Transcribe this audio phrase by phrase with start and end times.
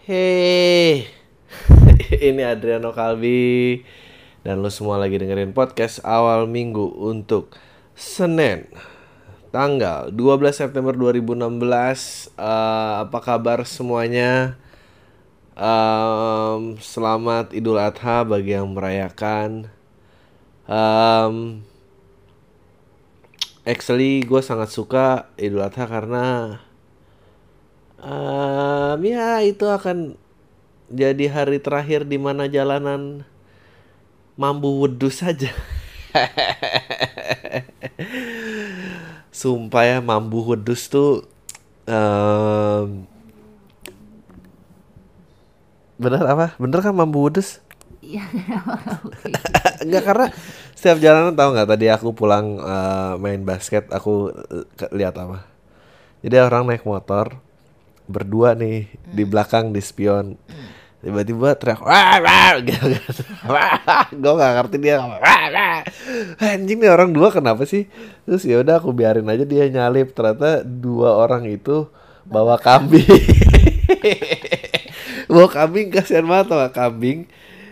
[0.00, 1.12] Hey,
[2.24, 3.84] ini Adriano Kalbi
[4.40, 7.52] dan lo semua lagi dengerin podcast awal minggu untuk
[7.92, 8.64] Senin
[9.52, 12.32] tanggal 12 September 2016.
[12.32, 14.56] Eh, apa kabar semuanya?
[15.52, 19.68] Em, selamat Idul Adha bagi yang merayakan.
[20.64, 21.60] Em,
[23.68, 26.56] actually, gue sangat suka Idul Adha karena
[28.00, 30.16] Em, ya itu akan
[30.88, 33.28] jadi hari terakhir di mana jalanan
[34.40, 35.52] mambu wedus saja.
[39.30, 41.28] Sumpah ya mambu wedus tuh
[41.84, 43.04] em,
[46.00, 46.56] bener apa?
[46.56, 47.60] Bener kan mambu wedus?
[48.00, 48.24] Iya,
[49.84, 50.26] Enggak karena
[50.72, 55.44] setiap jalanan tahu nggak tadi aku pulang eh, main basket aku eh, lihat apa?
[56.24, 57.49] Jadi orang naik motor
[58.10, 60.34] berdua nih di belakang di spion.
[61.00, 62.92] Tiba-tiba teriak wah wah gitu.
[63.48, 65.80] Wah, gue gak ngerti dia wah wah.
[66.36, 67.88] Anjing nih orang dua kenapa sih?
[68.28, 70.12] Terus ya udah aku biarin aja dia nyalip.
[70.12, 71.88] Ternyata dua orang itu
[72.28, 73.08] bawa kambing.
[75.32, 77.24] bawa kambing kasihan banget gak kambing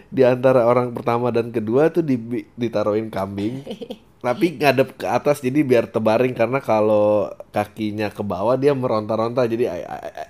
[0.08, 2.16] di antara orang pertama dan kedua tuh di,
[2.56, 3.60] ditaruhin kambing.
[4.18, 9.46] Tapi ngadep ke atas jadi biar tebaring karena kalau kakinya ke bawah dia meronta-ronta.
[9.46, 9.70] Jadi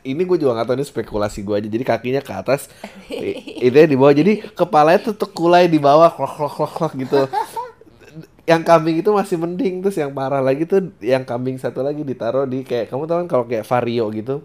[0.04, 1.68] ini gue juga nggak tahu ini spekulasi gue aja.
[1.72, 2.68] Jadi kakinya ke atas
[3.08, 4.12] itu di bawah.
[4.12, 7.20] Jadi kepalanya tuh tekulai di bawah klok klok klok klok gitu.
[8.44, 12.44] Yang kambing itu masih mending terus yang parah lagi tuh yang kambing satu lagi ditaruh
[12.44, 14.44] di kayak kamu tahu kan kalau kayak vario gitu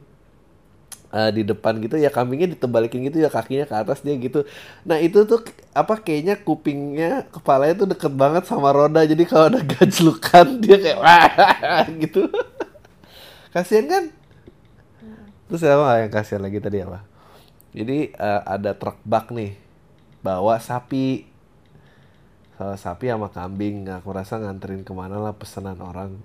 [1.14, 4.44] eh, di depan gitu ya kambingnya ditebalikin gitu ya kakinya ke atas dia gitu.
[4.84, 5.46] Nah itu tuh
[5.78, 11.00] apa kayaknya kupingnya kepalanya tuh deket banget sama roda jadi kalau ada gajlukan dia kayak
[11.00, 12.28] wah gitu.
[13.54, 14.04] Kasian kan?
[15.46, 17.06] Terus apa yang kasihan lagi tadi apa?
[17.78, 19.54] Jadi eh, ada truk bak nih
[20.26, 21.30] bawa sapi.
[22.58, 23.86] Salah sapi sama kambing.
[24.02, 26.18] Aku rasa nganterin ke mana lah pesanan orang.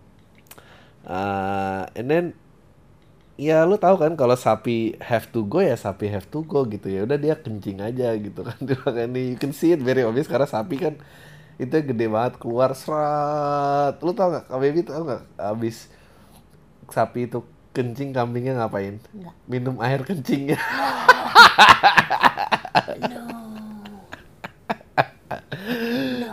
[1.04, 2.26] Eh, and then
[3.38, 6.90] Ya lu tahu kan kalau sapi have to go ya sapi have to go gitu.
[6.90, 8.58] Ya udah dia kencing aja gitu kan.
[8.66, 9.34] Di ini.
[9.34, 10.98] You can see it very obvious karena sapi kan
[11.58, 14.50] itu gede banget keluar serat lu tau nggak?
[14.50, 15.86] Baby tau nggak abis
[16.90, 18.98] sapi itu kencing kambingnya ngapain?
[19.46, 20.58] Minum air kencingnya.
[26.24, 26.32] No.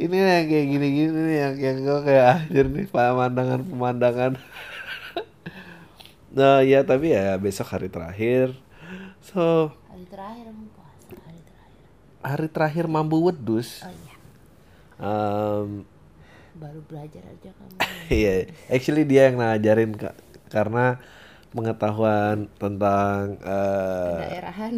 [0.00, 4.32] ini yang kayak gini-gini nih yang yang gue kayak anjir nih pemandangan pemandangan
[6.30, 8.54] nah ya tapi ya besok hari terakhir
[9.20, 11.84] so Hari terakhir puasa, hari terakhir.
[12.22, 14.14] hari terakhir mambu wedus Oh iya,
[15.00, 15.88] Em,
[16.54, 17.76] baru belajar aja kamu.
[18.12, 20.14] Iya, actually dia yang ngajarin kak
[20.50, 20.98] karena
[21.50, 24.74] pengetahuan tentang eh Daerahan.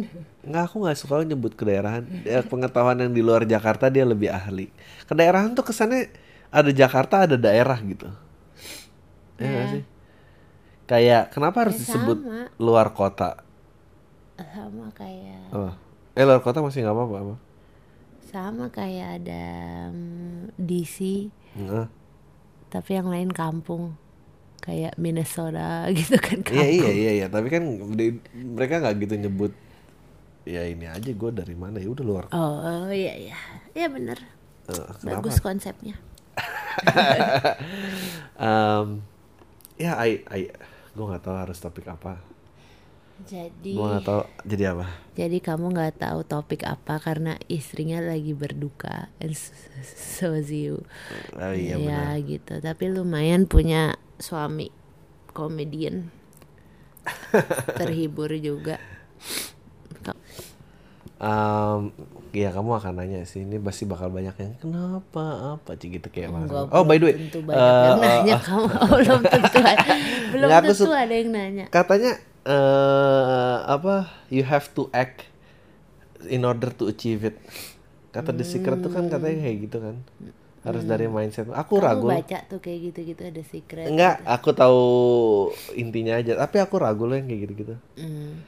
[0.47, 2.03] nggak aku nggak suka nyebut kedaerahan.
[2.23, 4.71] Ya, pengetahuan yang di luar Jakarta dia lebih ahli.
[5.05, 6.09] Kedaerahan tuh kesannya
[6.49, 8.07] ada Jakarta ada daerah gitu.
[9.37, 9.83] Ya nggak sih?
[10.83, 12.51] Kayak kenapa harus Ya, disebut sama.
[12.59, 13.39] luar kota?
[14.37, 15.73] Sama kayak Oh.
[16.13, 17.35] Eh luar kota masih nggak apa-apa apa?
[18.33, 19.45] sama kayak ada
[19.93, 21.85] mm, DC Heeh.
[22.67, 23.93] tapi yang lain kampung
[24.57, 26.73] kayak Minnesota gitu kan Iya kampung.
[26.73, 27.61] iya iya iya, tapi kan
[27.93, 29.53] di- mereka nggak gitu nyebut
[30.49, 33.37] ya ini aja gue dari mana ya udah luar Oh, oh iya iya.
[33.77, 34.17] Iya bener.
[34.65, 35.21] Kenapa?
[35.21, 35.93] Bagus konsepnya.
[38.41, 39.05] Em,
[39.77, 40.41] ya, I, I,
[40.93, 42.21] gue nggak tahu harus topik apa.
[43.23, 44.85] Jadi Gue nggak tahu jadi apa.
[45.13, 49.53] jadi kamu nggak tahu topik apa karena istrinya lagi berduka and so,
[50.33, 50.81] so you.
[51.37, 52.25] Oh, iya ya benar.
[52.25, 52.57] gitu.
[52.57, 54.73] Tapi lumayan punya suami
[55.29, 56.09] komedian.
[57.79, 58.79] Terhibur juga.
[61.17, 61.93] Em,
[62.33, 66.33] ya kamu akan nanya sih ini pasti bakal banyak yang kenapa apa sih gitu kayak
[66.33, 66.73] Enggak, mas.
[66.73, 68.65] Oh by the way, tentu banyak yang eh, nanya eh, kamu.
[68.65, 69.59] Oh, belum tentu
[70.33, 71.65] belum Nggak, aku tentu ada yang nanya.
[71.69, 72.11] katanya
[72.43, 73.95] eh apa
[74.27, 75.23] you have to act
[76.27, 77.37] in order to achieve it.
[78.11, 79.95] Kata The Secret tuh kan katanya kayak gitu kan.
[80.63, 81.51] Harus dari mindset.
[81.51, 82.07] Aku Kamu ragu.
[82.07, 83.83] baca tuh kayak gitu-gitu ada secret.
[83.83, 84.83] Enggak, aku tahu
[85.75, 86.39] intinya aja.
[86.39, 87.75] Tapi aku ragu loh yang kayak gitu-gitu.
[87.99, 88.39] Hmm.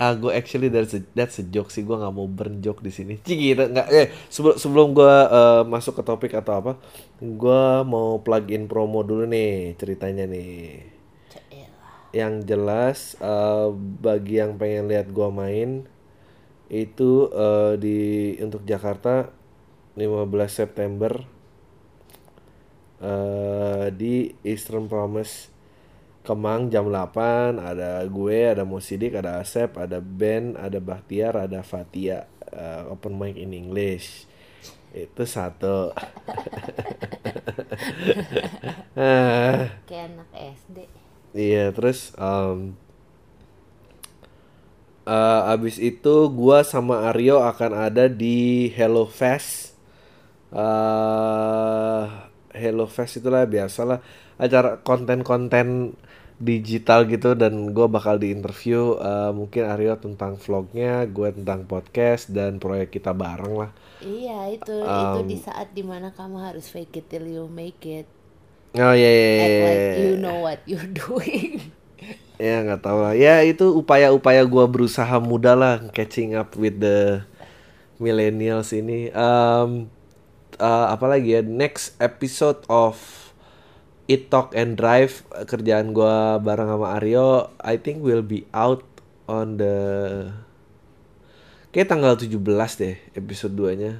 [0.00, 1.84] Ah, gue actually that's a, that's a joke sih.
[1.84, 3.14] Gue nggak mau burn joke di sini.
[3.20, 3.86] Cik gitu, nggak.
[3.92, 6.72] Eh, sebelum sebelum gue eh, masuk ke topik atau apa,
[7.20, 10.88] gue mau plug in promo dulu nih ceritanya nih.
[11.28, 11.92] Caelah.
[12.16, 13.68] Yang jelas eh,
[14.00, 15.84] bagi yang pengen lihat gue main
[16.72, 17.98] itu eh, di
[18.40, 19.28] untuk Jakarta
[20.00, 21.12] 15 September
[23.00, 25.52] eh, di Eastern Promise
[26.20, 32.28] Kemang jam 8 ada gue, ada Musidik, ada Asep, ada Ben, ada Bahtiar, ada Fatia
[32.52, 34.26] uh, open mic in English.
[34.90, 35.94] Itu satu.
[39.88, 40.78] Kayak anak SD.
[41.30, 42.74] iya, terus um,
[45.06, 49.78] uh, abis itu gua sama Aryo akan ada di Hello Fest.
[50.50, 54.02] uh, Hello Fest itulah biasalah
[54.42, 55.94] acara konten-konten
[56.40, 62.32] digital gitu dan gue bakal di interview uh, mungkin Aryo tentang vlognya, gue tentang podcast
[62.32, 63.70] dan proyek kita bareng lah.
[64.00, 68.08] Iya itu itu di saat di mana kamu harus fake it till you make it.
[68.72, 69.44] Oh iya iya iya.
[69.44, 69.96] like iya.
[70.00, 71.60] you know what you're doing.
[72.40, 73.12] Ya nggak tahu lah.
[73.12, 77.20] Ya itu upaya-upaya gua berusaha muda lah catching up with the
[78.00, 79.12] millennials ini.
[79.12, 79.92] Um,
[80.56, 82.96] uh, apalagi ya next episode of
[84.10, 88.82] It Talk and Drive eh, kerjaan gua bareng sama Aryo I think will be out
[89.24, 89.74] on the
[91.70, 92.34] Kayak tanggal 17
[92.82, 93.92] deh episode 2 nya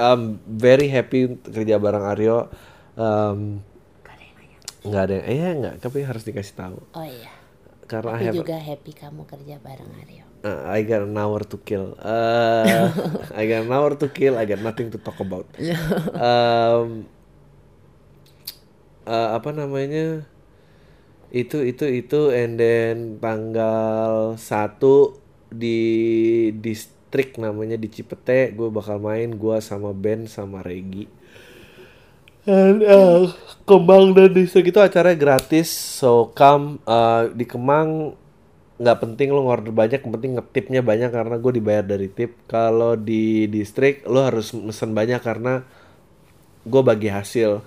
[0.00, 2.48] I'm very happy kerja bareng Aryo
[2.96, 3.60] um,
[4.00, 4.58] Gak ada yang nanya.
[4.80, 7.28] nggak ada eh nggak tapi harus dikasih tahu Oh iya.
[7.84, 10.24] karena I Aku have juga happy kamu kerja bareng Aryo.
[10.38, 11.98] Uh, I got an hour to kill.
[11.98, 12.62] Uh,
[13.34, 14.38] I got an hour to kill.
[14.38, 15.50] I got nothing to talk about.
[16.14, 17.10] Um,
[19.08, 20.28] uh, apa namanya?
[21.32, 24.76] Itu itu itu and then tanggal 1
[25.48, 25.80] di
[26.52, 31.08] distrik namanya di Cipete gue bakal main gua sama Ben sama Regi.
[32.48, 33.28] And, uh,
[33.68, 38.16] Kemang dan distrik itu acaranya gratis so come uh, di Kemang
[38.78, 42.94] nggak penting lo ngorder banyak yang penting ngetipnya banyak karena gue dibayar dari tip kalau
[42.94, 45.66] di distrik lo harus mesen banyak karena
[46.62, 47.58] gue bagi hasil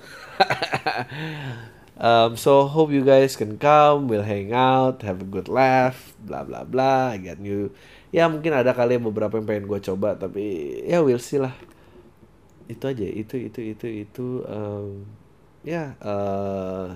[2.06, 6.44] um, so hope you guys can come we'll hang out have a good laugh bla
[6.44, 7.72] bla bla I got new
[8.12, 10.44] ya mungkin ada kali beberapa yang pengen gue coba tapi
[10.86, 11.56] ya we'll see lah.
[12.68, 15.04] Itu aja itu itu itu itu um,
[15.64, 16.88] ya eh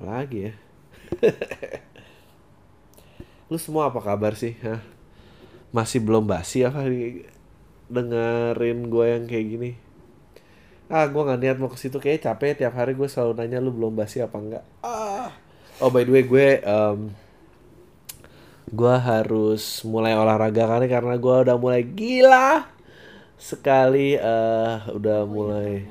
[0.00, 0.52] apa lagi ya?
[3.50, 4.80] Lu semua apa kabar sih Hah?
[5.70, 6.82] masih belum basi apa
[7.90, 9.70] dengerin gue yang kayak gini
[10.90, 12.58] ah gue nggak niat mau ke situ kayak capek.
[12.58, 14.64] Tiap hari gue selalu nanya lu belum basi apa enggak?
[14.82, 15.30] Ah.
[15.80, 17.14] Oh by the way gue um,
[18.68, 22.66] gue harus mulai olahraga kali karena gue udah mulai gila
[23.38, 24.18] sekali.
[24.18, 25.86] Eh udah mulai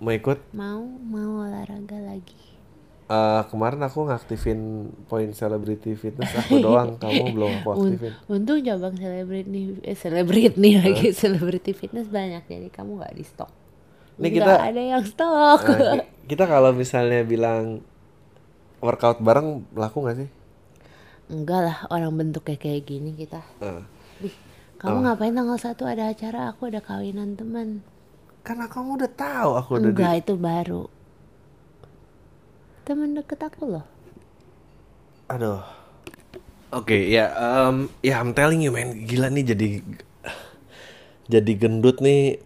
[0.00, 0.56] mau ikut.
[0.56, 2.40] Mau mau olahraga lagi.
[3.10, 6.30] Eh, kemarin aku ngaktifin poin celebrity fitness.
[6.46, 8.14] Aku doang kamu belum aku aktifin.
[8.30, 13.24] untung cabang selebriti nih, eh selebriti nih lagi selebriti fitness banyak jadi kamu nggak di
[13.26, 13.50] stok.
[14.20, 15.60] Ini Nggak kita- ada yang stok.
[15.64, 17.80] Nah, ki- kita kalau misalnya bilang
[18.78, 20.30] workout bareng laku nggak sih
[21.26, 23.40] Enggak lah orang bentuknya kayak gini kita.
[23.58, 23.80] Eh,
[24.20, 24.34] Ih,
[24.76, 27.80] kamu ngapain tanggal satu ada acara aku ada kawinan teman.
[28.40, 30.82] karena kamu udah tahu aku udah di- Enggak itu baru.
[32.82, 33.86] Temen deket aku loh.
[35.26, 35.62] aduh
[36.70, 39.68] oke ya um, ya I'm telling you man gila nih jadi
[41.30, 42.42] jadi gendut nih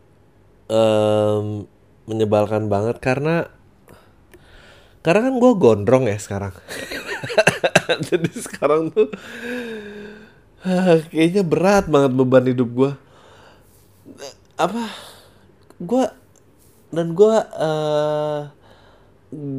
[0.68, 1.68] em,
[2.04, 3.48] menyebalkan banget karena
[5.04, 6.56] karena kan gue gondrong ya sekarang.
[8.08, 9.12] Jadi sekarang tuh
[10.64, 12.92] ah, kayaknya berat banget beban hidup gue
[14.54, 14.86] apa
[15.82, 16.04] gue
[16.94, 18.40] dan gue eh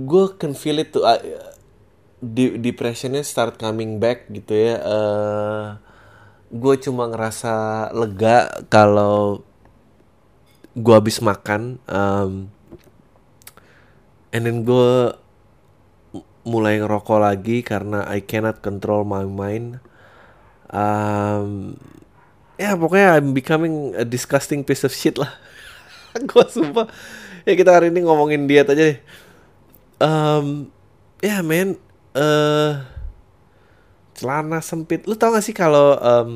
[0.08, 1.20] gue can feel it tuh ah,
[2.58, 4.76] depressionnya start coming back gitu ya.
[4.82, 5.66] Eh
[6.56, 9.44] gue cuma ngerasa lega kalau
[10.76, 12.52] gue habis makan um,
[14.36, 15.16] and then gue
[16.46, 19.82] mulai ngerokok lagi karena I cannot control my mind.
[20.70, 21.80] Um,
[22.62, 25.34] ya pokoknya I'm becoming a disgusting piece of shit lah.
[26.30, 26.86] Gue sumpah.
[27.44, 29.00] Ya kita hari ini ngomongin diet aja deh.
[29.98, 30.70] Um,
[31.20, 31.82] ya men
[32.14, 32.72] eh
[34.16, 35.10] celana sempit.
[35.10, 36.30] Lu tau gak sih kalau um,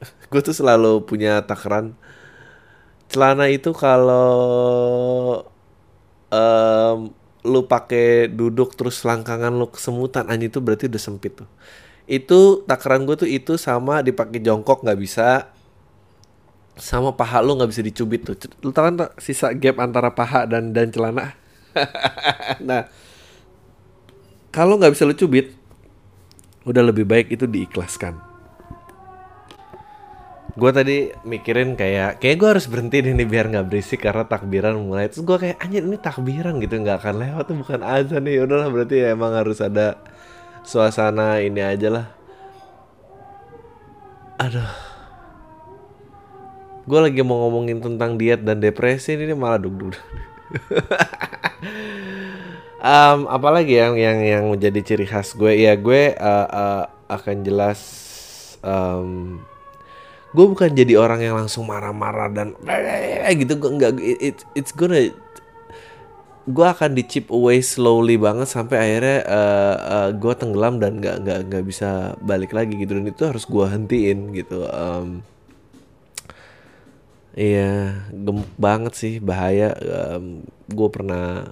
[0.32, 1.92] gue tuh selalu punya takaran
[3.10, 5.42] celana itu kalau
[6.30, 7.10] em,
[7.42, 11.48] lu pakai duduk terus langkangan lu kesemutan anjing itu berarti udah sempit tuh.
[12.06, 15.50] Itu takaran gue tuh itu sama dipakai jongkok nggak bisa
[16.78, 18.36] sama paha lu nggak bisa dicubit tuh.
[18.62, 21.34] Lu tau kan sisa gap antara paha dan dan celana?
[22.66, 22.90] Nah
[24.50, 25.54] kalau nggak bisa lu cubit
[26.66, 28.29] udah lebih baik itu diikhlaskan
[30.60, 35.08] gue tadi mikirin kayak kayak gue harus berhenti nih biar nggak berisik karena takbiran mulai.
[35.08, 38.44] Terus gue kayak anjir ini takbiran gitu nggak akan lewat tuh bukan azan nih.
[38.44, 39.96] Udahlah berarti ya emang harus ada
[40.60, 42.06] suasana ini aja lah.
[44.36, 44.72] Aduh.
[46.84, 49.96] Gue lagi mau ngomongin tentang diet dan depresi ini malah duk duk
[52.80, 55.52] um, apalagi yang yang yang menjadi ciri khas gue.
[55.54, 57.80] Ya gue uh, uh, akan jelas
[58.64, 59.38] um,
[60.30, 62.54] gue bukan jadi orang yang langsung marah-marah dan
[63.40, 65.10] gitu gue nggak it, it's gonna
[66.50, 71.16] gue akan di chip away slowly banget sampai akhirnya uh, uh, gue tenggelam dan nggak
[71.22, 72.96] nggak nggak bisa balik lagi gitu.
[72.96, 75.20] Dan itu harus gue hentiin gitu um,
[77.36, 81.46] iya gemuk banget sih bahaya um, gue pernah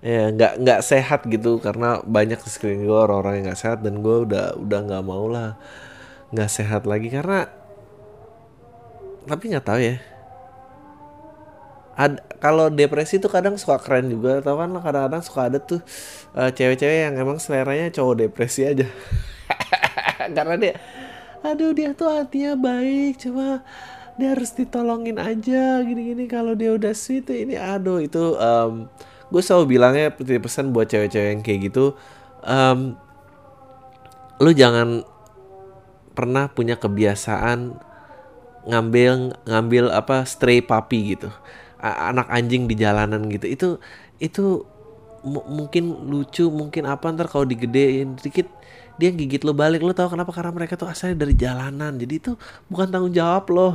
[0.00, 4.16] ya nggak nggak sehat gitu karena banyak di gue orang-orang yang nggak sehat dan gue
[4.28, 5.60] udah udah nggak mau lah
[6.30, 7.50] nggak sehat lagi karena
[9.26, 9.96] tapi nggak tahu ya.
[12.00, 14.72] Ad, kalau depresi tuh kadang suka keren juga tau kan?
[14.72, 15.84] Kadang-kadang suka ada tuh
[16.32, 18.88] uh, cewek-cewek yang emang seleranya cowok depresi aja.
[20.36, 20.74] Karena dia
[21.40, 23.64] aduh dia tuh hatinya baik cuma
[24.20, 26.24] dia harus ditolongin aja gini-gini.
[26.24, 28.88] Kalau dia udah sweet tuh ini aduh itu um,
[29.30, 31.94] gue selalu bilangnya pesan buat cewek-cewek yang kayak gitu
[32.44, 32.98] um,
[34.42, 35.06] lu jangan
[36.20, 37.80] pernah punya kebiasaan
[38.68, 41.32] ngambil ngambil apa stray puppy gitu.
[41.80, 43.48] Anak anjing di jalanan gitu.
[43.48, 43.68] Itu
[44.20, 44.68] itu
[45.24, 48.44] mungkin lucu mungkin apa ntar kalau digedein dikit
[49.00, 49.80] dia gigit lo balik.
[49.80, 50.28] Lo tau kenapa?
[50.36, 51.96] Karena mereka tuh asalnya dari jalanan.
[51.96, 52.32] Jadi itu
[52.68, 53.68] bukan tanggung jawab lo.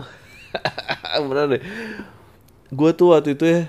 [1.33, 1.61] Bener deh.
[2.69, 3.61] Gue tuh waktu itu ya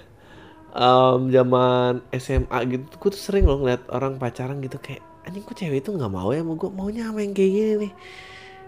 [0.76, 4.76] um, zaman SMA gitu gue tuh sering loh ngeliat orang pacaran gitu.
[4.76, 7.72] Kayak anjing kok cewek itu nggak mau ya mau gue maunya sama yang kayak gini
[7.88, 7.92] nih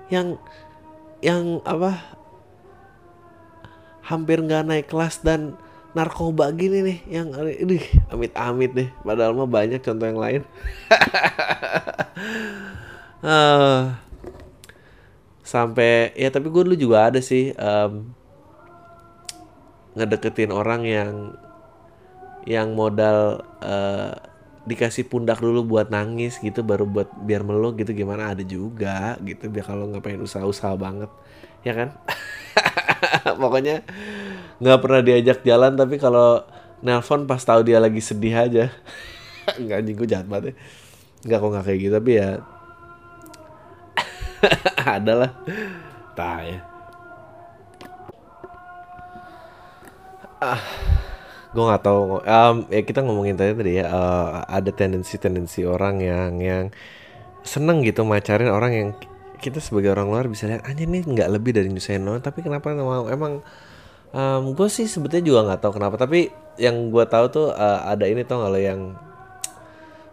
[0.09, 0.41] yang
[1.21, 2.01] yang apa
[4.05, 5.57] hampir nggak naik kelas dan
[5.93, 7.81] narkoba gini nih yang ini
[8.13, 8.89] amit-amit deh.
[9.05, 10.43] Padahal mah banyak contoh yang lain.
[13.21, 13.93] Uh,
[15.49, 18.13] sampai ya tapi gue dulu juga ada sih um,
[19.97, 21.13] ngedeketin orang yang
[22.45, 24.13] yang modal uh,
[24.69, 28.37] dikasih pundak dulu buat nangis gitu baru buat biar meluk gitu gimana?
[28.37, 31.11] Ada juga gitu biar kalau nggak pengen usaha-usaha banget
[31.65, 31.89] ya kan?
[33.43, 33.81] Pokoknya
[34.61, 36.45] nggak pernah diajak jalan tapi kalau
[36.85, 38.65] nelpon pas tahu dia lagi sedih aja.
[39.63, 40.55] Nggak anjing jahat banget ya.
[41.25, 42.31] Nggak kok nggak kayak gitu tapi ya
[45.01, 45.31] adalah.
[46.13, 46.61] Tah ya.
[50.39, 50.63] Ah
[51.59, 56.39] gue nggak tahu um, ya kita ngomongin tadi tadi ya uh, ada tendensi-tendensi orang yang
[56.39, 56.65] yang
[57.43, 58.89] seneng gitu macarin orang yang
[59.43, 63.11] kita sebagai orang luar bisa lihat aja nih nggak lebih dari nyusahin tapi kenapa mau
[63.11, 63.43] emang
[64.15, 66.31] um, gue sih sebetulnya juga nggak tahu kenapa tapi
[66.63, 68.95] yang gue tahu tuh uh, ada ini tau kalau yang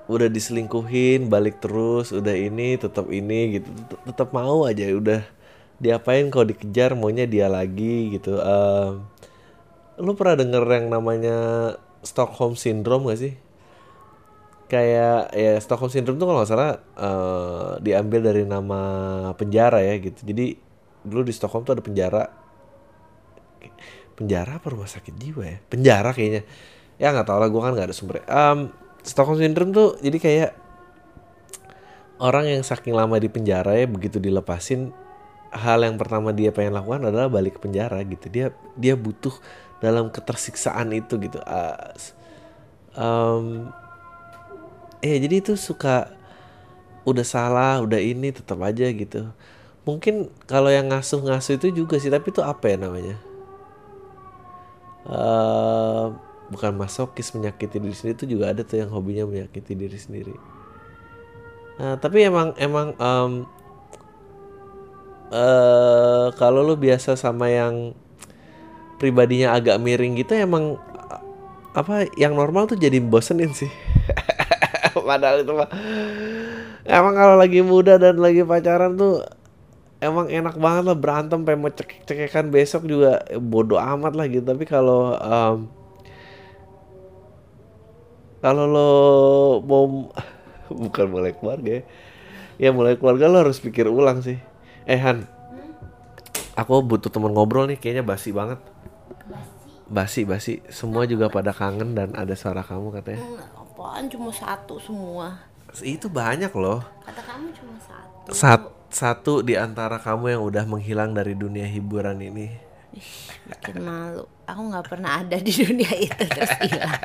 [0.06, 3.70] udah diselingkuhin balik terus udah ini tetap ini gitu
[4.06, 5.22] tetap mau aja udah
[5.82, 9.02] diapain kalau dikejar maunya dia lagi gitu uh,
[10.00, 11.38] lu pernah denger yang namanya
[12.04, 13.34] Stockholm Syndrome gak sih?
[14.66, 18.82] Kayak ya Stockholm Syndrome tuh kalau nggak salah uh, diambil dari nama
[19.38, 20.26] penjara ya gitu.
[20.26, 20.58] Jadi
[21.06, 22.24] dulu di Stockholm tuh ada penjara
[24.18, 25.58] penjara apa rumah sakit jiwa ya?
[25.70, 26.42] Penjara kayaknya.
[26.98, 28.26] Ya nggak tau lah, gue kan nggak ada sumber.
[28.26, 28.74] Um,
[29.06, 30.52] Stockholm Syndrome tuh jadi kayak
[32.18, 34.96] orang yang saking lama di penjara ya begitu dilepasin
[35.56, 38.28] hal yang pertama dia pengen lakukan adalah balik ke penjara gitu.
[38.34, 39.36] Dia dia butuh
[39.86, 41.38] dalam ketersiksaan itu gitu.
[41.46, 41.94] Uh,
[42.98, 43.70] um,
[45.06, 46.10] eh jadi itu suka
[47.06, 49.30] udah salah udah ini tetap aja gitu.
[49.86, 53.18] Mungkin kalau yang ngasuh-ngasuh itu juga sih tapi itu apa ya namanya?
[55.06, 56.18] Uh,
[56.50, 60.34] bukan masokis menyakiti diri sendiri itu juga ada tuh yang hobinya menyakiti diri sendiri.
[61.78, 63.46] Nah tapi emang emang um,
[65.30, 67.94] uh, kalau lu biasa sama yang
[68.96, 70.80] pribadinya agak miring gitu emang
[71.76, 73.68] apa yang normal tuh jadi bosenin sih.
[74.96, 75.68] Padahal itu mah
[76.88, 79.28] emang kalau lagi muda dan lagi pacaran tuh
[80.00, 84.48] emang enak banget lah berantem pengen mau cekek cekekan besok juga bodoh amat lah gitu.
[84.48, 85.58] Tapi kalau um,
[88.40, 88.92] kalau lo
[89.68, 89.86] mau
[90.88, 91.84] bukan mulai keluarga ya,
[92.56, 94.40] ya mulai keluarga lo harus pikir ulang sih.
[94.88, 95.28] Eh Han
[96.56, 98.64] aku butuh temen ngobrol nih kayaknya basi banget
[99.86, 103.22] basi basi semua juga pada kangen dan ada suara kamu katanya
[103.54, 105.46] apaan cuma satu semua
[105.82, 108.32] itu banyak loh kata kamu cuma satu.
[108.32, 112.48] Sat, satu di antara kamu yang udah menghilang dari dunia hiburan ini.
[113.46, 114.24] Bikin malu.
[114.48, 116.96] Aku nggak pernah ada di dunia itu terus hilang.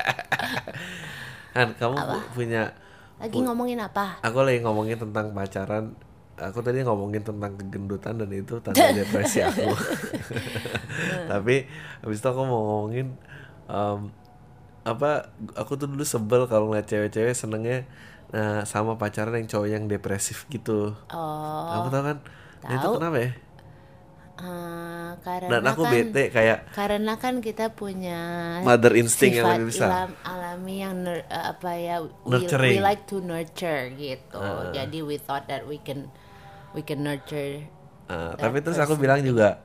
[1.54, 2.72] Kan kamu pu- punya
[3.20, 4.22] Lagi ngomongin apa?
[4.22, 5.92] aku lagi ngomongin tentang pacaran.
[6.40, 9.76] Aku tadi ngomongin tentang kegendutan dan itu tanda depresi aku.
[11.28, 11.68] Tapi
[12.00, 13.12] habis itu aku mau ngomongin
[13.66, 13.98] em,
[14.80, 17.84] apa aku tuh dulu sebel kalau ngeliat cewek-cewek senengnya
[18.32, 20.96] nah, sama pacaran yang cowok yang depresif gitu.
[21.12, 22.18] Oh, Kamu tahu kan?
[22.60, 23.30] Nah, itu kenapa ya?
[24.40, 28.20] eh, karena Dan aku kan bete kayak karena kan kita punya
[28.64, 29.88] mother instinct yang lebih besar.
[29.88, 34.40] ilam- alami yang nur- eh, apa ya we, we like to nurture gitu.
[34.40, 34.72] Ah.
[34.72, 36.08] Jadi we thought that we can
[36.74, 37.66] we can nurture
[38.10, 39.62] Uh, tapi terus aku bilang juga,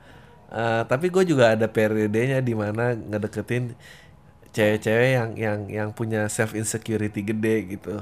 [0.54, 3.74] uh, tapi gue juga ada periodenya di mana ngedeketin
[4.54, 7.98] cewek-cewek yang yang yang punya self insecurity gede gitu.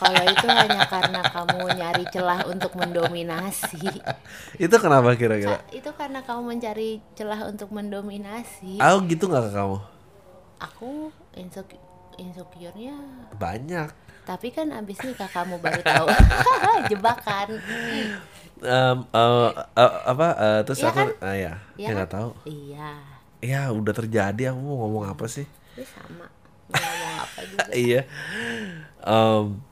[0.00, 3.84] Kalau itu hanya karena kamu nyari celah untuk mendominasi.
[4.64, 5.60] Itu kenapa kira-kira?
[5.68, 8.80] itu karena kamu mencari celah untuk mendominasi.
[8.80, 9.78] Aku gitu nggak ke kamu?
[10.64, 10.90] Aku
[11.36, 11.82] insecure
[12.16, 12.96] insecure-nya
[13.36, 13.92] Banyak.
[14.28, 16.10] Tapi kan abis nikah kamu baru tahu
[16.90, 17.48] jebakan
[18.62, 20.28] Um, uh, uh, apa?
[20.38, 21.08] uh, terus Iya aku, kan?
[21.18, 22.30] ah ya, ya nggak tahu.
[22.46, 22.82] iya
[23.42, 24.42] Ya udah terjadi.
[24.54, 25.46] Aku mau ngomong apa sih?
[25.72, 26.26] itu sama
[26.72, 28.04] ngomong apa juga iya.
[29.02, 29.62] Em,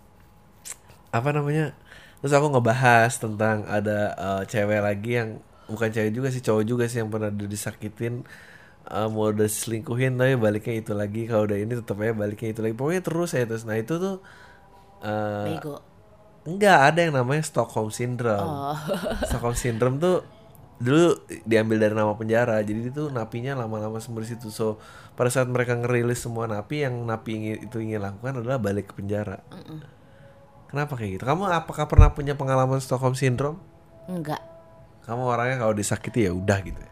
[1.11, 1.75] apa namanya?
[2.21, 5.31] Terus aku ngebahas tentang ada eh, cewek lagi yang
[5.71, 8.27] bukan cewek juga sih, cowok juga sih yang pernah disakitin
[8.91, 12.61] eh, mau udah selingkuhin tapi baliknya itu lagi kalau udah ini tetap aja baliknya itu
[12.65, 14.17] lagi pokoknya terus ya terus nah itu tuh
[15.01, 15.81] eh bego
[16.49, 18.49] enggak ada yang namanya Stockholm Syndrome.
[18.49, 18.77] Oh.
[19.29, 20.25] Stockholm Syndrome tuh
[20.81, 21.13] dulu
[21.45, 24.49] diambil dari nama penjara jadi itu napinya lama-lama di situ.
[24.49, 24.81] So
[25.13, 28.95] pada saat mereka ngerilis semua napi yang napi ingin, itu ingin lakukan adalah balik ke
[28.97, 29.45] penjara.
[30.73, 31.25] Kenapa kayak gitu?
[31.29, 33.61] Kamu apakah pernah punya pengalaman Stockholm Syndrome?
[34.09, 34.41] Enggak.
[35.05, 36.91] Kamu orangnya kalau disakiti ya udah gitu ya?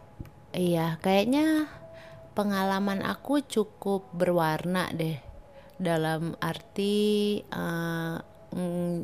[0.53, 1.69] iya kayaknya
[2.33, 5.19] pengalaman aku cukup berwarna deh
[5.79, 8.17] dalam arti eh,
[8.53, 8.95] mm,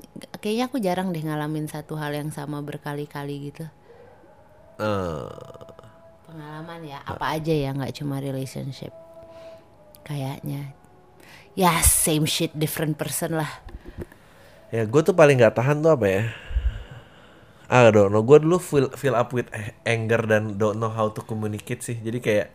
[0.44, 3.66] kayaknya aku jarang deh ngalamin satu hal yang sama berkali-kali gitu.
[4.76, 5.32] Eh,
[6.28, 8.92] pengalaman ya apa aja ya nggak cuma relationship
[10.04, 10.76] kayaknya.
[11.56, 13.50] Ya same shit different person lah.
[14.76, 16.24] Ya gue tuh paling nggak tahan tuh apa ya?
[17.72, 18.22] Ah don't know.
[18.22, 19.48] Gue dulu feel feel up with
[19.88, 21.96] anger dan don't know how to communicate sih.
[21.96, 22.48] Jadi kayak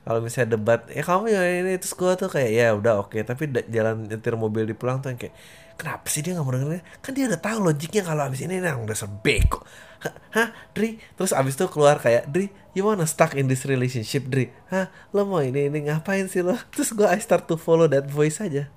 [0.00, 3.18] kalau misalnya debat ya kamu ya ini terus gue tuh kayak ya udah oke.
[3.20, 5.34] Tapi da- jalan nyetir mobil di pulang tuh yang kayak
[5.76, 6.82] kenapa sih dia nggak mau dengerin?
[7.04, 9.60] Kan dia udah tahu logiknya kalau abis ini yang udah sebeko
[10.00, 10.96] hah, hah Dri?
[11.16, 14.48] Terus abis itu keluar kayak Dri you wanna stuck in this relationship Dri?
[14.72, 16.56] Hah lo mau ini ini ngapain sih lo?
[16.74, 18.68] Terus gue I start to follow that voice aja.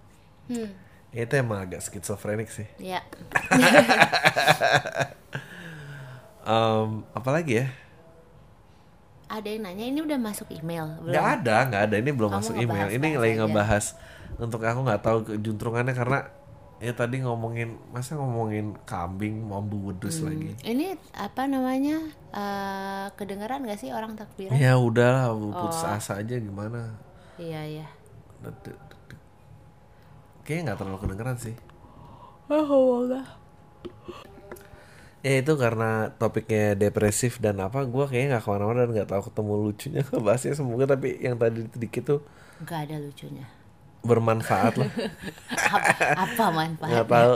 [0.51, 0.75] Hmm,
[1.15, 2.67] itu emang agak skizofrenik sih.
[2.79, 2.99] Ya.
[6.43, 7.71] Em, apalagi ya
[9.33, 10.85] ada yang nanya ini udah masuk email?
[10.97, 11.09] Belum.
[11.09, 11.95] Nggak ada nggak ada.
[11.97, 12.87] Ini belum Kamu masuk email.
[12.87, 13.39] Ini lagi aja.
[13.41, 13.85] ngebahas
[14.35, 16.19] untuk aku nggak tahu juntrungannya karena
[16.77, 20.29] ya tadi ngomongin masa ngomongin kambing mambu wedus Hmm.
[20.29, 20.51] lagi.
[20.61, 21.97] Ini apa namanya
[22.29, 24.53] eh, kedengeran gak sih orang takbiran?
[24.53, 25.95] Ya udahlah putus Oh.
[25.95, 26.97] asa aja gimana?
[27.39, 27.87] Iya iya.
[30.43, 31.55] Kayaknya nggak terlalu kedengeran sih.
[32.51, 33.07] Oh
[35.23, 39.21] ya itu karena topiknya depresif dan apa gue kayaknya nggak ke mana-mana dan nggak tahu
[39.31, 42.19] ketemu lucunya bahasnya semoga tapi yang tadi sedikit tuh
[42.63, 43.47] nggak ada lucunya.
[44.03, 44.91] bermanfaat lah.
[45.79, 46.91] Apa, apa manfaatnya?
[46.91, 47.35] Nggak tahu.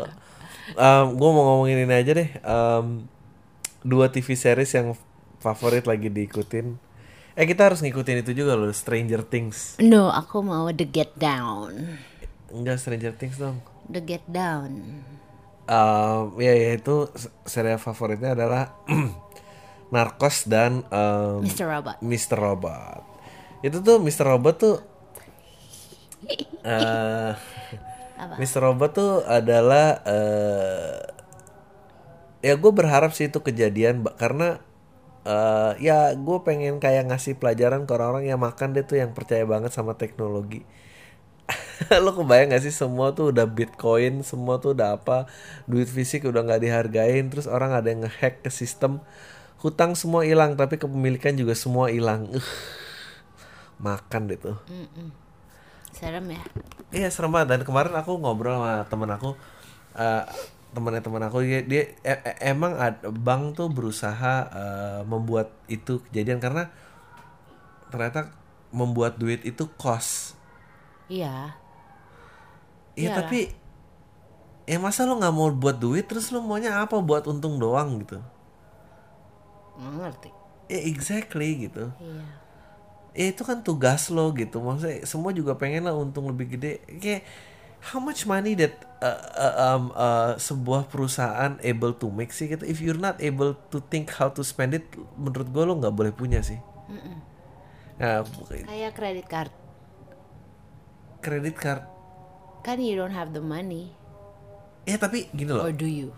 [1.15, 2.27] Gue mau ngomongin ini aja deh.
[2.27, 3.07] Em,
[3.87, 4.91] dua TV series yang
[5.39, 6.75] favorit lagi diikutin.
[7.39, 9.79] Eh kita harus ngikutin itu juga loh Stranger Things.
[9.79, 12.03] No aku mau the get down.
[12.51, 13.63] Enggak Stranger Things dong.
[13.87, 15.07] The get down
[15.67, 17.11] Em, ya ya itu
[17.43, 18.71] serial favoritnya adalah
[19.93, 21.67] Narcos dan em, Mr.
[21.67, 22.37] Robot Mr.
[22.39, 23.03] Robot
[23.59, 24.25] itu tuh Mr.
[24.31, 24.75] Robot tuh
[26.63, 27.35] eh
[28.17, 28.33] Apa?
[28.39, 28.63] Mr.
[28.63, 31.03] Robot tuh adalah eh
[32.47, 34.63] ya gue berharap sih itu kejadian karena
[35.27, 39.43] eh ya gue pengen kayak ngasih pelajaran ke orang-orang yang makan deh tuh yang percaya
[39.43, 40.63] banget sama teknologi
[42.03, 45.29] lo kebayang gak sih semua tuh udah bitcoin semua tuh udah apa
[45.69, 49.01] duit fisik udah nggak dihargain terus orang ada yang ngehack ke sistem
[49.61, 52.29] hutang semua hilang tapi kepemilikan juga semua hilang.
[52.29, 52.45] Uh,
[53.77, 54.57] makan deh tuh.
[54.69, 55.09] Mm-mm.
[55.93, 56.43] serem ya?
[56.93, 57.47] Iya serem banget.
[57.57, 59.29] Dan kemarin aku ngobrol sama temen aku
[59.97, 60.23] eh
[60.75, 66.03] temennya temen aku dia, dia e- e- emang ad- bank tuh berusaha eh, membuat itu
[66.11, 66.69] kejadian karena
[67.91, 68.31] ternyata
[68.71, 70.35] membuat duit itu cost.
[71.09, 71.57] iya
[72.97, 73.53] Iya tapi
[74.65, 76.97] ya masa lo nggak mau buat duit terus lo maunya apa?
[76.97, 78.17] Buat untung doang gitu.
[79.77, 80.33] Ngerti
[80.67, 81.93] ya exactly gitu.
[82.01, 82.23] Iya.
[83.17, 84.61] Ya itu kan tugas lo gitu.
[84.61, 86.81] Maksudnya semua juga pengen lah untung lebih gede.
[87.01, 87.25] Kayak
[87.93, 92.61] how much money that uh, uh, um, uh, sebuah perusahaan able to make sih gitu?
[92.65, 94.85] If you're not able to think how to spend it
[95.17, 96.61] menurut gue lo nggak boleh punya sih.
[97.97, 99.53] Nah kayak credit card.
[101.21, 101.96] Kredit card
[102.67, 103.95] kan you don't have the money.
[104.83, 105.63] Ya tapi gini loh.
[105.63, 106.11] Or do you?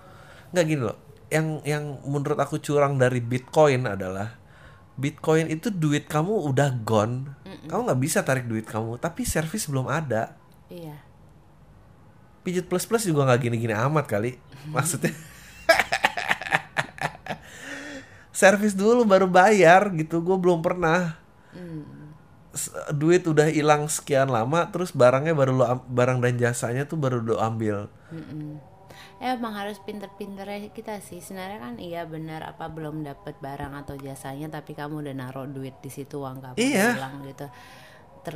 [0.50, 0.98] Nggak gini loh.
[1.30, 4.34] Yang yang menurut aku curang dari bitcoin adalah
[4.98, 7.38] bitcoin itu duit kamu udah gone.
[7.70, 10.34] Kamu nggak bisa tarik duit kamu tapi servis belum ada.
[10.74, 10.98] Iya.
[12.42, 14.42] Pijit plus plus juga nggak gini-gini amat kali.
[14.74, 15.14] Maksudnya
[18.34, 20.18] servis dulu baru bayar gitu.
[20.26, 21.14] Gue belum pernah.
[21.54, 21.99] S-
[22.92, 27.38] duit udah hilang sekian lama terus barangnya baru lo barang dan jasanya tuh baru lo
[27.38, 27.86] ambil.
[29.20, 31.20] Eh, emang harus pinter-pinternya kita sih.
[31.20, 35.76] Sebenarnya kan iya benar apa belum dapat barang atau jasanya tapi kamu udah naruh duit
[35.84, 36.96] di situ uang kamu Iya.
[36.96, 37.46] hilang gitu.
[38.20, 38.36] Ter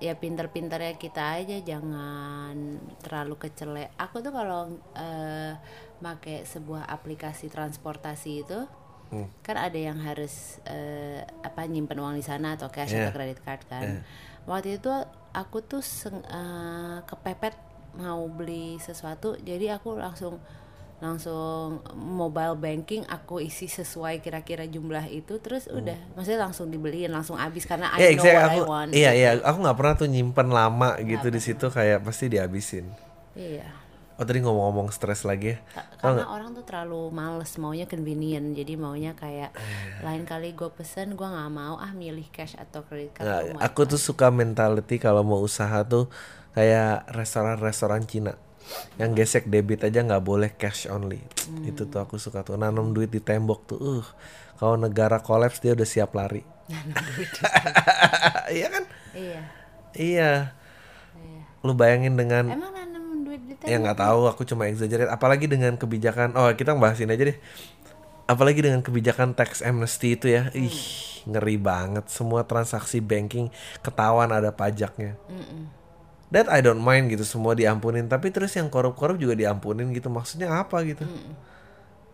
[0.00, 2.56] ya pinter-pinternya kita aja jangan
[3.04, 3.92] terlalu kecele.
[4.00, 5.52] Aku tuh kalau eh
[6.00, 8.58] make sebuah aplikasi transportasi itu
[9.06, 9.30] Hmm.
[9.40, 13.06] kan ada yang harus eh, apa nyimpen uang di sana atau cash Iya.
[13.06, 14.02] atau credit card kan
[14.44, 14.90] waktu itu
[15.30, 17.54] aku tuh seng- eh, kepepet
[17.94, 20.42] mau beli sesuatu jadi aku langsung
[20.96, 27.36] langsung mobile banking aku isi sesuai kira-kira jumlah itu terus udah maksudnya langsung dibeliin langsung
[27.36, 28.00] habis karena Hmm.
[28.00, 28.32] Ya, I know exactly.
[28.34, 31.66] what aku, I want iya iya, aku nggak pernah tuh nyimpen lama gitu di situ
[31.68, 32.88] kayak pasti dihabisin.
[33.34, 33.68] iya
[34.16, 35.58] Oh tadi ngomong-ngomong stres lagi ya.
[35.68, 40.00] Ka- karena orang tuh terlalu males maunya convenient jadi maunya kayak Eh.
[40.00, 43.60] lain kali gue pesen gue nggak mau ah milih cash atau credit card Nah, mau
[43.60, 46.08] aku tuh suka mentality kalau mau usaha tuh
[46.50, 48.40] kayak restoran-restoran Cina
[48.96, 51.20] yang gesek debit aja nggak boleh cash only.
[51.62, 53.78] Itu tuh aku suka tuh nanam duit di tembok tuh.
[53.78, 54.06] Uh,
[54.56, 56.40] kalau negara kolaps dia udah siap lari.
[58.48, 58.84] Iya kan?
[59.12, 59.42] iya
[59.94, 60.32] Iya.
[61.60, 62.72] Lu bayangin dengan emang
[63.64, 65.08] di ya nggak tahu aku cuma exaggerate.
[65.08, 67.38] Apalagi dengan kebijakan oh kita bahasin aja deh.
[68.28, 70.52] Apalagi dengan kebijakan tax amnesty itu ya.
[70.52, 70.76] Ih
[71.24, 72.10] ngeri banget.
[72.12, 73.48] Semua transaksi banking
[73.80, 75.16] ketahuan ada pajaknya.
[76.28, 78.10] That I don't mind gitu semua diampunin.
[78.10, 80.12] Tapi terus yang korup-korup juga diampunin gitu.
[80.12, 81.06] Maksudnya apa gitu?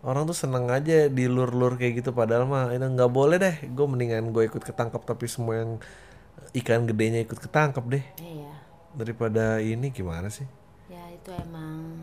[0.03, 2.15] Orang tuh seneng aja dilur-lur kayak gitu.
[2.15, 3.57] Padahal mah itu nggak boleh deh.
[3.73, 5.71] Gue mendingan gue ikut ketangkep tapi semua yang
[6.55, 8.05] ikan gedenya ikut ketangkep deh.
[8.21, 8.53] Iya.
[8.93, 10.62] Daripada ini gimana sih
[11.23, 11.95] itu emang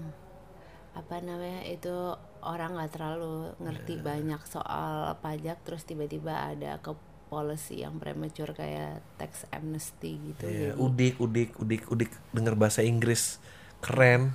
[0.96, 1.92] apa namanya itu
[2.40, 6.96] orang nggak terlalu ngerti banyak soal pajak terus tiba-tiba ada ke
[7.28, 12.82] policy yang premature kayak tax amnesty gitu Iya, jadi udik, udik, udik, udik denger bahasa
[12.82, 13.38] Inggris
[13.84, 14.34] keren.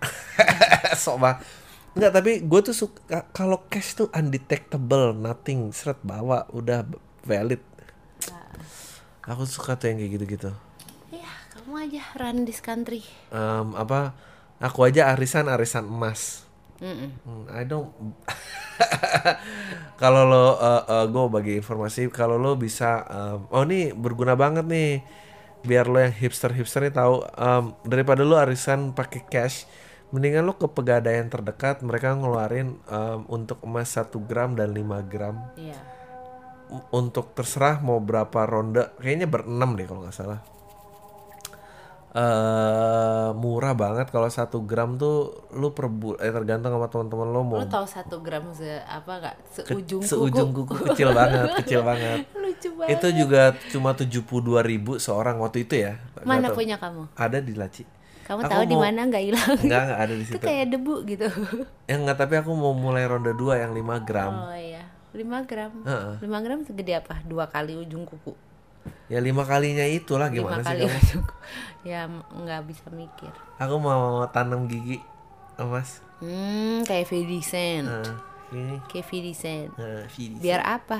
[1.02, 1.36] Sok bah.
[1.92, 6.88] Enggak, tapi gue tuh suka kalau cash tuh undetectable, nothing, seret bawa, udah
[7.20, 7.60] valid.
[9.22, 10.50] Aku suka tuh yang kayak gitu-gitu.
[11.62, 14.18] Kamu aja run this country Em, apa?
[14.58, 16.46] Aku aja arisan arisan emas.
[16.78, 17.10] Mm-mm.
[17.22, 17.90] Hmm, I don't.
[20.02, 20.44] kalau lo,
[21.06, 25.02] gue bagi informasi, kalau lo bisa, em, oh ini berguna banget nih,
[25.62, 29.66] biar lo yang hipster hipster nih tahu, em, daripada lo arisan pakai cash,
[30.10, 35.38] mendingan lo ke pegadaian terdekat, mereka ngeluarin em, untuk emas 1 gram dan 5 gram,
[35.54, 35.78] iya
[36.66, 40.40] U- untuk terserah mau berapa ronde, kayaknya berenam deh kalau nggak salah.
[42.12, 47.40] Eh murah banget kalau satu gram tuh lu per bul- eh tergantung sama teman-teman lo
[47.40, 49.36] mau lo tau satu gram se apa nggak?
[49.64, 50.76] Seujung seujung kuku.
[50.76, 50.92] kuku.
[50.92, 52.28] Kecil banget kecil banget.
[52.34, 52.92] Lucu banget.
[52.94, 54.28] itu juga cuma 72.000
[54.62, 56.56] ribu seorang waktu itu ya Nggak mana tahu.
[56.58, 57.02] punya kamu?
[57.16, 57.84] Ada di laci.
[58.22, 59.50] Kamu Aku tahu di mana nggak hilang?
[59.58, 60.44] Enggak enggak ada di itu situ.
[60.44, 61.26] kayak debu gitu.
[61.84, 64.32] Ya enggak tapi aku mau mulai ronde 2 yang 5 gram.
[64.32, 64.84] Oh iya.
[65.10, 65.72] 5 gram.
[65.82, 66.14] Heeh.
[66.20, 67.24] 5 gram segede apa?
[67.24, 68.51] Dua kali ujung kuku
[69.06, 71.20] ya lima kalinya itulah lima gimana sih kali kamu?
[71.90, 73.32] ya nggak bisa mikir.
[73.58, 75.02] Aku mau tanam gigi
[75.60, 78.14] emas hmm kayak 50 cent nah,
[78.54, 78.76] ini.
[78.86, 80.38] Kayak 50 cent nah, Vidi.
[80.38, 80.98] biar apa?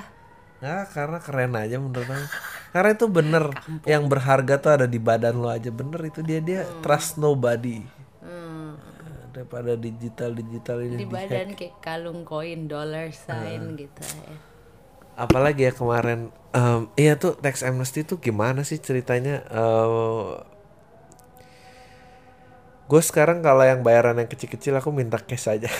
[0.62, 2.26] Nah, karena keren aja menurut aku.
[2.70, 3.44] Karena itu bener.
[3.92, 5.74] Yang berharga tuh ada di badan lo aja.
[5.74, 6.38] Bener itu dia.
[6.38, 7.82] Dia trust nobody.
[8.22, 8.78] Hmm.
[9.32, 14.51] daripada digital digital ini di di- badan kayak kalung koin dollar sign gitu ya
[15.14, 19.44] apalagi ya kemarin em, iya tuh tax amnesty tuh gimana sih ceritanya?
[22.92, 25.70] Gue sekarang kalau yang bayaran yang kecil-kecil aku minta cash aja.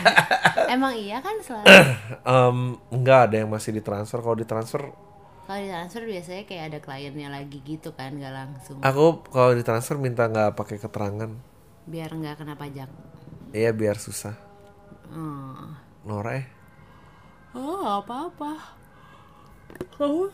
[0.72, 1.66] Emang iya kan selalu?
[2.32, 2.58] Em,
[2.94, 4.24] nggak ada yang masih ditransfer.
[4.24, 4.82] Kalau ditransfer
[5.50, 8.78] kalau di transfer biasanya kayak ada kliennya lagi gitu kan nggak langsung.
[8.86, 11.26] aku kalau ditransfer minta nggak pakai keterangan.
[11.90, 12.86] Biar nggak kena pajak.
[13.50, 14.38] Iya biar susah.
[15.10, 15.74] Hmm.
[16.06, 16.46] Nora eh.
[17.52, 18.52] Oh apa apa
[19.94, 20.30] kamu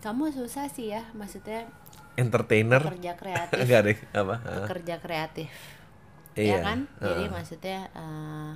[0.00, 1.66] kamu susah sih ya maksudnya
[2.16, 2.80] Entertainer.
[2.80, 4.34] kerja kreatif Enggak deh, apa?
[4.72, 5.50] kerja kreatif
[6.36, 6.52] Iya.
[6.52, 8.50] ya kan jadi maksudnya eh,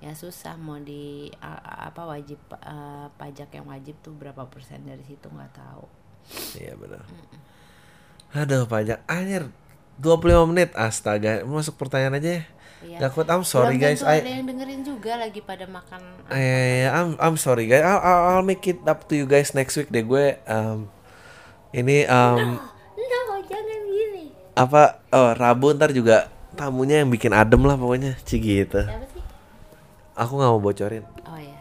[0.00, 5.04] ya susah mau di a- apa wajib eh, pajak yang wajib tuh berapa persen dari
[5.04, 5.84] situ nggak tahu
[6.56, 7.04] Iya benar.
[8.34, 9.46] Aduh pajak anjir
[10.00, 12.42] 25 menit astaga masuk pertanyaan aja ya.
[12.86, 13.02] Iya.
[13.02, 14.00] Gak kuat I'm sorry Belum guys.
[14.06, 17.82] ada I, yang dengerin juga lagi pada makan eh, I'm I'm sorry guys.
[17.82, 20.38] I'll, I'll, I'll make it up to you guys next week deh gue.
[20.46, 20.86] Um,
[21.74, 22.62] ini um,
[22.96, 28.38] no jangan gini apa oh Rabu ntar juga tamunya yang bikin adem lah pokoknya Ci
[28.38, 28.80] gitu.
[30.16, 31.04] Aku nggak mau bocorin.
[31.28, 31.60] oh ya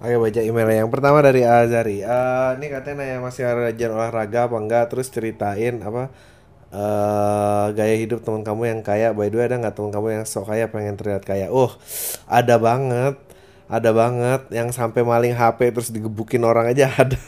[0.00, 2.00] Oke baca emailnya yang pertama dari Azari.
[2.00, 4.88] Eh ini katanya nanya masih rajin olahraga apa enggak?
[4.88, 6.08] Terus ceritain apa
[6.70, 9.10] eh gaya hidup teman kamu yang kaya.
[9.10, 11.50] By the way ada nggak teman kamu yang sok kaya pengen terlihat kaya?
[11.50, 11.74] Oh
[12.30, 13.18] ada banget,
[13.66, 17.18] ada banget yang sampai maling HP terus digebukin orang aja ada.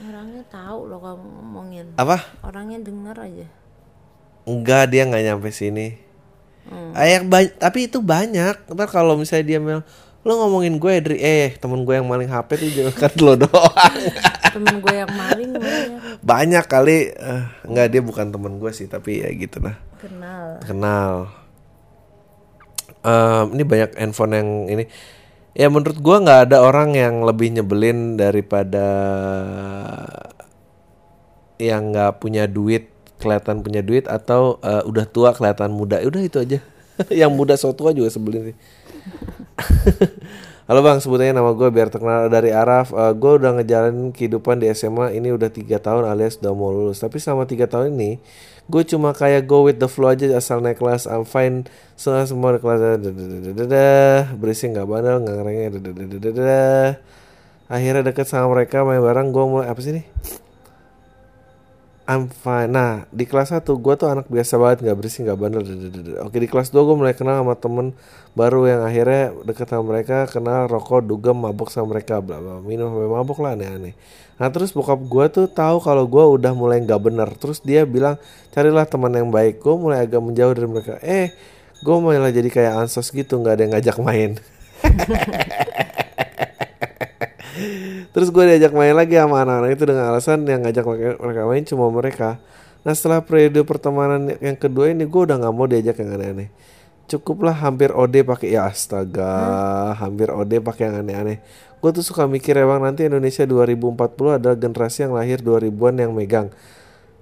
[0.00, 2.16] orangnya tahu loh kamu ngomongin apa?
[2.42, 3.46] orangnya denger aja
[4.48, 5.92] Enggak dia nggak nyampe sini.
[6.96, 8.64] Ayak ba- tapi itu banyak.
[8.64, 9.84] Ntar kalau misalnya dia bilang
[10.28, 11.16] lo ngomongin gue Dri.
[11.24, 13.96] Eh temen gue yang maling HP tuh jangan kan lo doang.
[14.52, 19.24] temen gue yang maling banyak banyak kali eh, nggak dia bukan temen gue sih tapi
[19.24, 19.80] ya gitu lah.
[19.96, 20.60] Kenal.
[20.60, 21.12] Kenal.
[23.00, 24.84] Em, ini banyak handphone yang ini.
[25.56, 28.86] Ya menurut gue nggak ada orang yang lebih nyebelin daripada
[31.56, 36.04] yang nggak punya duit kelihatan punya duit atau eh, udah tua kelihatan muda.
[36.04, 36.60] Udah itu aja.
[37.14, 38.58] Yang muda so tua juga sebelin sih
[40.68, 42.92] Halo bang, sebutnya nama gue biar terkenal dari Araf.
[42.92, 47.00] Eh, gue udah ngejalanin kehidupan di SMA ini udah tiga tahun alias udah mau lulus.
[47.00, 48.20] Tapi selama tiga tahun ini,
[48.68, 51.08] gue cuma kayak go with the flow aja asal naik kelas.
[51.08, 51.66] I'm fine,
[51.98, 53.00] semua semua di kelas.
[54.36, 55.36] Berisik nggak bandel, nggak.
[55.80, 56.62] Dadadadadada.
[57.68, 59.32] Akhirnya deket sama mereka main bareng.
[59.32, 60.04] Gue mulai apa sih nih?
[62.08, 62.72] I'm fine.
[62.72, 65.60] Nah, di kelas 1 gue tuh anak biasa banget, nggak bersih, nggak bandel.
[66.24, 67.92] Oke, di kelas 2 gue mulai kenal sama temen
[68.32, 72.88] baru yang akhirnya deket sama mereka, kenal rokok, dugem, mabuk sama mereka, bla bla, minum
[72.88, 73.92] sampai mabuk lah aneh-aneh.
[74.40, 77.28] Nah, terus bokap gue tuh tahu kalau gue udah mulai nggak bener.
[77.36, 78.16] Terus dia bilang,
[78.56, 79.60] carilah teman yang baik.
[79.60, 80.96] Gue mulai agak menjauh dari mereka.
[81.04, 81.36] Eh,
[81.84, 84.40] gue malah jadi kayak ansos gitu, nggak ada yang ngajak main.
[88.12, 90.84] Terus gue diajak main lagi sama anak-anak itu dengan alasan yang ngajak
[91.20, 92.40] mereka, main cuma mereka.
[92.86, 96.48] Nah setelah periode pertemanan yang kedua ini gue udah nggak mau diajak yang aneh-aneh.
[97.08, 101.38] Cukuplah hampir OD pakai ya astaga, hampir OD pakai yang aneh-aneh.
[101.78, 106.48] Gue tuh suka mikir emang nanti Indonesia 2040 adalah generasi yang lahir 2000-an yang megang.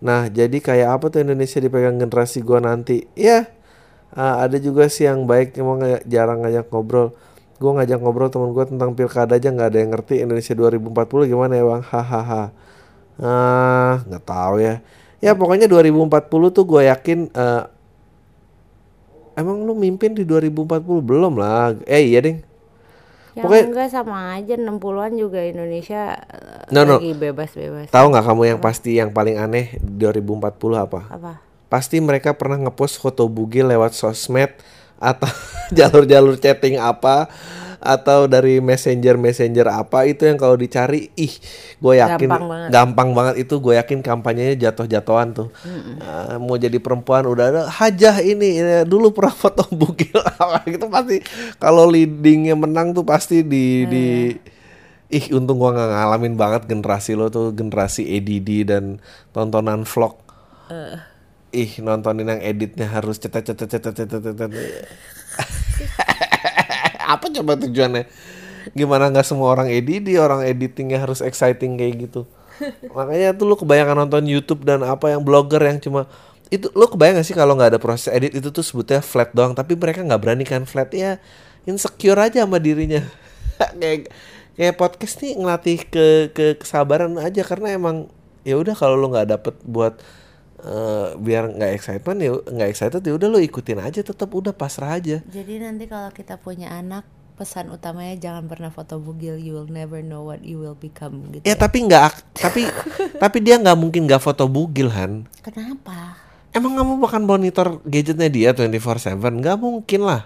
[0.01, 2.97] Nah jadi kayak apa tuh Indonesia dipegang generasi gue nanti?
[3.19, 3.51] Ya
[4.15, 7.13] ah, ada juga sih yang baik emang jarang ngajak ngobrol.
[7.57, 10.93] Gue ngajak ngobrol temen gue tentang pilkada aja nggak ada yang ngerti Indonesia 2040
[11.27, 11.83] gimana ya bang?
[11.83, 12.43] Hahaha.
[13.17, 14.85] Ah nggak tahu ya.
[15.19, 16.13] Ya pokoknya 2040
[16.53, 17.19] tuh gue yakin.
[17.31, 17.63] eh,
[19.35, 21.73] emang lu mimpin di 2040 belum lah?
[21.85, 22.45] Eh iya ding.
[23.33, 26.97] Ya Pokoknya- enggak sama aja 60-an juga Indonesia eh, No, no.
[26.97, 27.89] lagi bebas-bebas.
[27.89, 31.01] Tahu nggak kamu yang pasti yang paling aneh 2040 apa?
[31.09, 31.33] Apa?
[31.67, 34.53] Pasti mereka pernah ngepost foto bugil lewat sosmed
[34.99, 35.29] atau
[35.77, 37.29] jalur-jalur chatting apa
[37.77, 41.31] atau dari messenger messenger apa itu yang kalau dicari ih
[41.79, 42.69] gue yakin Gampang banget.
[42.73, 45.49] gampang banget itu gue yakin kampanyenya jatuh-jatuhan tuh.
[46.03, 50.19] Ah, mau jadi perempuan udah ada hajah ini ini dulu pernah foto bugil.
[50.43, 51.23] Apa gitu pasti
[51.63, 54.07] kalau leadingnya menang tuh pasti di di
[55.07, 58.85] ih untung gua nggak ngalamin banget generasi lo tuh generasi ADD dan
[59.31, 60.19] tontonan vlog
[61.57, 64.51] ih nontonin yang editnya harus cetet cetet cetet cetet cetet
[67.17, 68.05] apa coba tujuannya?
[68.77, 72.29] Gimana nggak semua orang edit orang editingnya harus exciting kayak gitu.
[72.97, 76.09] Makanya tuh lu kebanyakan nonton YouTube dan apa yang blogger yang cuma
[76.47, 79.51] itu lu kebayang gak sih kalau nggak ada proses edit itu tuh sebutnya flat doang
[79.51, 80.63] tapi mereka nggak berani kan?
[80.69, 81.19] Flat ya
[81.67, 83.03] insecure aja sama dirinya.
[83.81, 84.13] Kayak
[84.57, 88.09] kayak podcast nih ngelatih ke ke kesabaran aja karena emang
[88.41, 90.01] ya udah kalau lu nggak dapet buat
[90.59, 94.95] eh, biar nggak excitement ya nggak excited ya udah lu ikutin aja tetap udah pasrah
[94.95, 99.37] aja Jadi nanti kalau kita punya anak, pesan utamanya jangan pernah foto bugil.
[99.37, 101.43] You will never know what you will become gitu.
[101.43, 102.63] ya tapi nggak ak- tapi
[103.23, 106.17] tapi dia nggak mungkin nggak foto bugil han Kenapa?
[106.51, 110.25] emang kamu bahkan monitor gadgetnya dia 24/7 nggak mungkin lah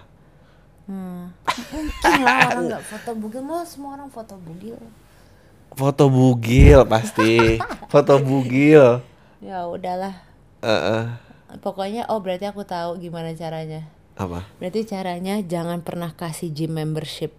[0.81, 1.31] Hmm.
[1.69, 3.39] Mungkin lah orang nggak foto bugil.
[3.41, 4.75] Mau semua orang foto bugil.
[5.71, 7.55] foto bugil pasti
[7.91, 8.99] foto bugil
[9.41, 10.21] Ya udahlah.
[10.61, 11.05] Eh, eh,
[11.65, 13.89] Pokoknya oh berarti aku tahu gimana caranya.
[14.13, 14.45] apa?
[14.61, 17.33] Berarti caranya jangan pernah kasih gym membership.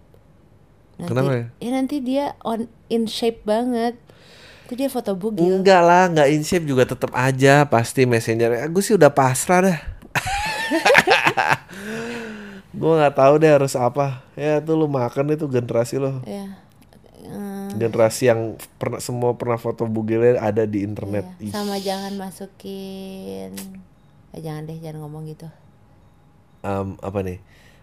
[0.99, 1.47] Nanti, Kenapa ya?
[1.63, 3.95] Ya nanti dia on in shape banget.
[4.67, 5.63] Itu dia foto bugil.
[5.63, 8.51] Enggak lah, nggak in shape juga tetap aja pasti messenger.
[8.75, 9.79] Gue sih udah pasrah dah.
[12.83, 14.27] gue nggak tahu deh harus apa.
[14.35, 16.19] Ya tuh lu makan itu generasi lo.
[16.27, 16.59] Ya.
[17.73, 18.41] Eh, Generasi yang
[18.77, 21.25] pernah semua pernah foto bugilnya ada di internet.
[21.41, 23.53] Iya, sama jangan masukin.
[24.33, 25.49] Eh, jangan deh, jangan ngomong gitu.
[26.63, 27.39] Em, apa nih?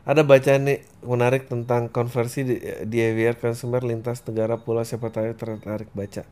[0.07, 2.55] Ada bacaan nih menarik tentang konversi di,
[2.87, 6.23] behavior consumer lintas negara pula siapa tahu tertarik baca.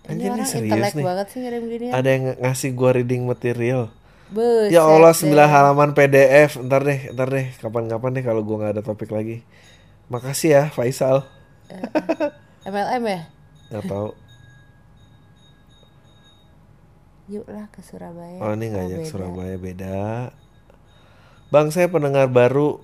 [0.00, 1.04] Ini Anjir orang nih serius nih.
[1.04, 1.86] banget sih ngirim gini.
[1.90, 3.90] Ada yang ng- ngasih gua reading material.
[4.30, 5.26] Buset Ya Allah deh.
[5.26, 6.54] 9 halaman PDF.
[6.62, 9.42] Ntar deh, ntar deh kapan-kapan deh kalau gua nggak ada topik lagi.
[10.06, 11.26] Makasih ya Faisal.
[12.68, 13.20] MLM ya?
[13.72, 14.10] Nggak tahu.
[17.30, 18.42] Yuk lah ke Surabaya.
[18.42, 19.08] Oh ini Oh, ngajak beda.
[19.08, 19.98] Surabaya beda.
[21.50, 22.82] Bang saya pendengar baru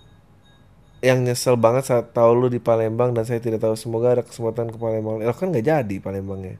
[1.04, 4.70] yang nyesel banget saat tahu lu di Palembang dan saya tidak tahu semoga ada kesempatan
[4.72, 5.20] ke Palembang.
[5.20, 6.56] Eh kan nggak jadi Palembangnya.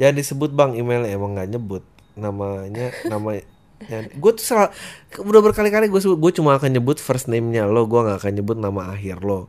[0.00, 1.84] Jangan disebut bang emailnya emang nggak nyebut
[2.18, 3.38] namanya nama
[3.88, 4.68] gue tuh salah
[5.16, 8.92] udah berkali-kali gue gue cuma akan nyebut first name-nya lo gue nggak akan nyebut nama
[8.92, 9.48] akhir lo.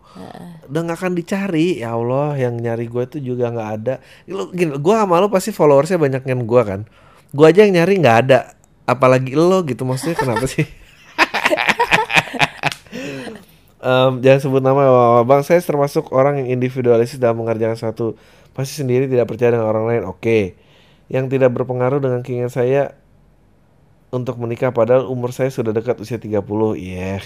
[0.71, 3.99] Udah nggak akan dicari ya Allah yang nyari gue tuh juga nggak ada.
[4.31, 6.87] Lo gini gue sama lo pasti followersnya banyak yang gue kan.
[7.35, 8.55] Gue aja yang nyari nggak ada.
[8.87, 10.63] Apalagi lo gitu maksudnya kenapa sih?
[13.81, 14.85] Em, jangan sebut nama
[15.25, 18.13] bang saya termasuk orang yang individualis dalam mengerjakan satu
[18.53, 20.03] pasti sendiri tidak percaya dengan orang lain.
[20.05, 20.53] Oke.
[21.09, 23.00] Yang tidak berpengaruh dengan keinginan saya
[24.11, 26.43] untuk menikah padahal umur saya sudah dekat usia 30
[26.75, 27.23] iya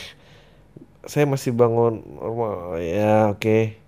[1.05, 3.85] saya masih bangun normal ya oke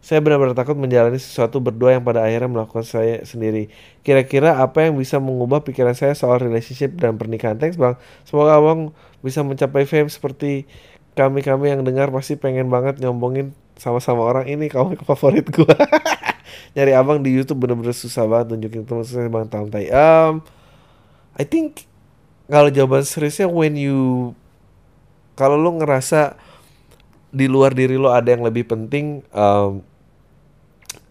[0.00, 3.68] saya benar-benar takut menjalani sesuatu berdua yang pada akhirnya melakukan saya sendiri.
[4.00, 7.60] Kira-kira apa yang bisa mengubah pikiran saya soal relationship dan pernikahan?
[7.60, 8.00] Thanks bang.
[8.24, 10.64] Semoga abang bisa mencapai fame seperti
[11.12, 15.76] kami-kami yang dengar pasti pengen banget nyombongin sama-sama orang ini kamu favorit gua.
[16.74, 19.84] Nyari abang di YouTube bener-bener susah banget tunjukin teman saya bang Tam Tai.
[19.92, 20.40] Um,
[21.40, 21.88] I think
[22.52, 24.32] kalau jawaban seriusnya when you
[25.38, 26.36] kalau lu ngerasa
[27.30, 29.80] di luar diri lo ada yang lebih penting um,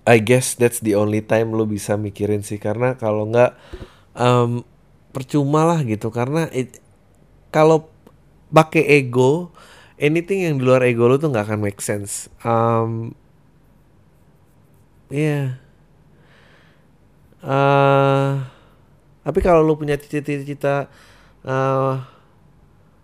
[0.09, 2.57] I guess that's the only time lo bisa mikirin sih.
[2.57, 3.51] Karena kalau nggak
[4.17, 4.65] um,
[5.13, 6.09] percuma lah gitu.
[6.09, 6.81] Karena it-
[7.53, 7.87] kalau
[8.53, 9.53] pakai ego
[10.01, 12.27] anything yang di luar ego lo tuh nggak akan make sense.
[12.41, 13.13] Um,
[15.11, 15.59] iya
[17.39, 18.33] Eh,
[19.25, 20.87] tapi kalau lu punya cita-cita
[21.45, 21.93] eh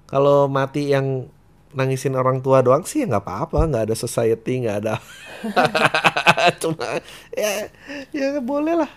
[0.06, 1.28] kalau mati yang
[1.76, 4.96] nangisin orang tua doang sih ya nggak apa-apa nggak ada society nggak ada
[6.62, 7.04] cuma
[7.36, 7.68] ya
[8.16, 8.92] ya boleh lah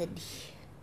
[0.00, 0.32] Sedih.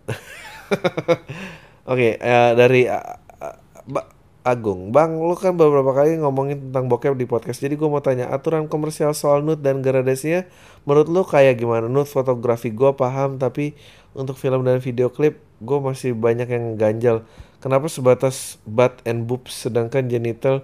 [1.92, 3.02] Oke, eh, dari uh,
[3.42, 4.12] uh, Ba-
[4.48, 7.60] Agung, Bang, lu kan beberapa kali ngomongin tentang bokep di podcast.
[7.60, 10.48] Jadi gue mau tanya, aturan komersial soal nude dan gradasinya,
[10.88, 11.92] menurut lu kayak gimana?
[11.92, 13.76] Nude fotografi gue paham, tapi
[14.16, 17.18] untuk film dan video klip, gue masih banyak yang ganjal.
[17.58, 20.62] Kenapa sebatas butt and boobs, sedangkan genital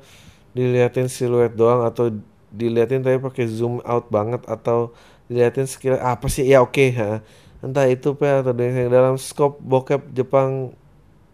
[0.54, 2.14] diliatin siluet doang atau
[2.54, 4.94] diliatin tapi pakai zoom out banget atau
[5.26, 6.46] diliatin skill apa sih?
[6.46, 7.26] Ya oke, ha.
[7.66, 10.76] entah itu pe atau yang dalam scope bokep Jepang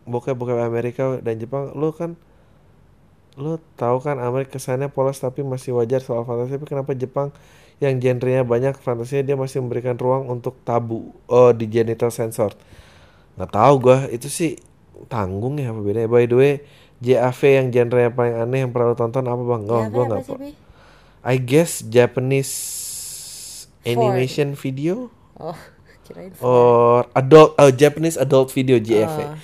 [0.07, 2.17] bokep bokep Amerika dan Jepang lu kan
[3.39, 7.29] lu tahu kan Amerika kesannya polos tapi masih wajar soal fantasi tapi kenapa Jepang
[7.79, 12.57] yang genrenya banyak fantasinya dia masih memberikan ruang untuk tabu oh di genital censored
[13.39, 13.97] nggak tahu gua.
[14.11, 14.59] Itu sih
[15.07, 16.11] tanggung ya apa bedanya?
[16.11, 16.53] By the way
[16.99, 19.61] JAV yang genrenya paling aneh yang pernah lu tonton apa bang?
[19.71, 20.53] Oh gua apa nggak?
[21.23, 22.51] I guess Japanese
[23.87, 25.07] animation video?
[25.39, 25.55] Oh,
[26.03, 29.35] kirain or adult oh Japanese adult video JAV Oh.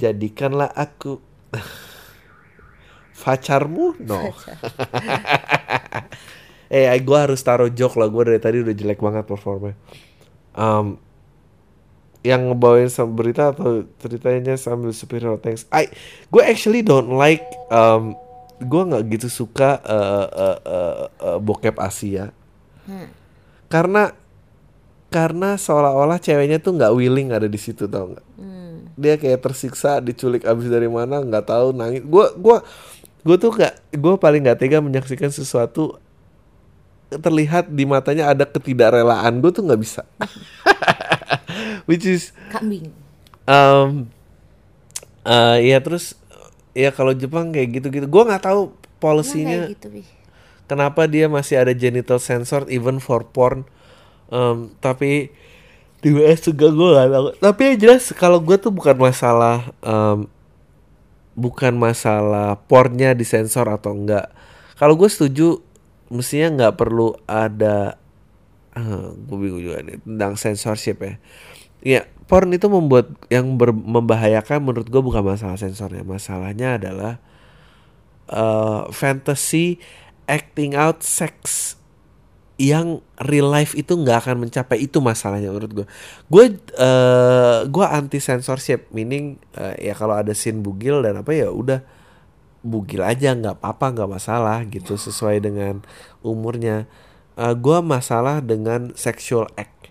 [0.00, 1.20] jadikanlah aku
[3.22, 4.00] pacarmu?
[4.00, 4.32] No.
[6.72, 8.08] Eh gue harus taruh joke lah.
[8.08, 9.76] Gue dari tadi udah jelek banget performnya.
[10.56, 10.96] Um,
[12.22, 15.66] yang ngebawain sama berita atau ceritanya sambil superhero thanks.
[15.74, 15.90] I
[16.30, 18.14] gue actually don't like um,
[18.62, 22.30] gue nggak gitu suka uh, uh, uh, uh, bokep Asia.
[23.66, 24.14] Karena
[25.12, 28.26] karena seolah-olah ceweknya tuh nggak willing ada di situ tau nggak?
[28.94, 32.06] Dia kayak tersiksa diculik abis dari mana nggak tahu nangis.
[32.06, 32.62] Gue gua
[33.22, 35.98] gue tuh nggak gue paling nggak tega menyaksikan sesuatu
[37.10, 39.42] terlihat di matanya ada ketidakrelaan.
[39.42, 40.06] Gue tuh nggak bisa
[41.88, 42.90] which is kambing.
[43.46, 44.10] um,
[45.26, 46.18] eh, ya terus
[46.72, 48.06] ya kalau Jepang kayak gitu-gitu.
[48.08, 50.06] Gue nggak tahu polisinya gitu, Bi.
[50.70, 53.66] kenapa dia masih ada genital censored even for porn.
[54.32, 55.28] Um, tapi
[56.02, 57.26] di WS juga gue gak tahu.
[57.36, 60.26] Tapi yang jelas kalau gue tuh bukan masalah um,
[61.32, 64.28] bukan masalah portnya disensor atau enggak
[64.76, 65.64] kalau gue setuju
[66.12, 67.96] mestinya nggak perlu ada
[68.76, 71.14] uh, gue bingung juga nih tentang censorship ya
[71.82, 76.06] ya porn itu membuat yang ber, membahayakan menurut gue bukan masalah sensornya.
[76.06, 77.20] Masalahnya adalah
[78.32, 79.82] uh, fantasy
[80.30, 81.74] acting out sex
[82.56, 85.86] yang real life itu nggak akan mencapai itu masalahnya menurut gue
[86.30, 86.44] gue
[86.78, 91.82] uh, gue anti censorship meaning uh, ya kalau ada scene bugil dan apa ya udah
[92.62, 95.82] bugil aja nggak apa-apa nggak masalah gitu sesuai dengan
[96.22, 96.86] umurnya.
[97.34, 99.90] Uh, gue masalah dengan sexual act.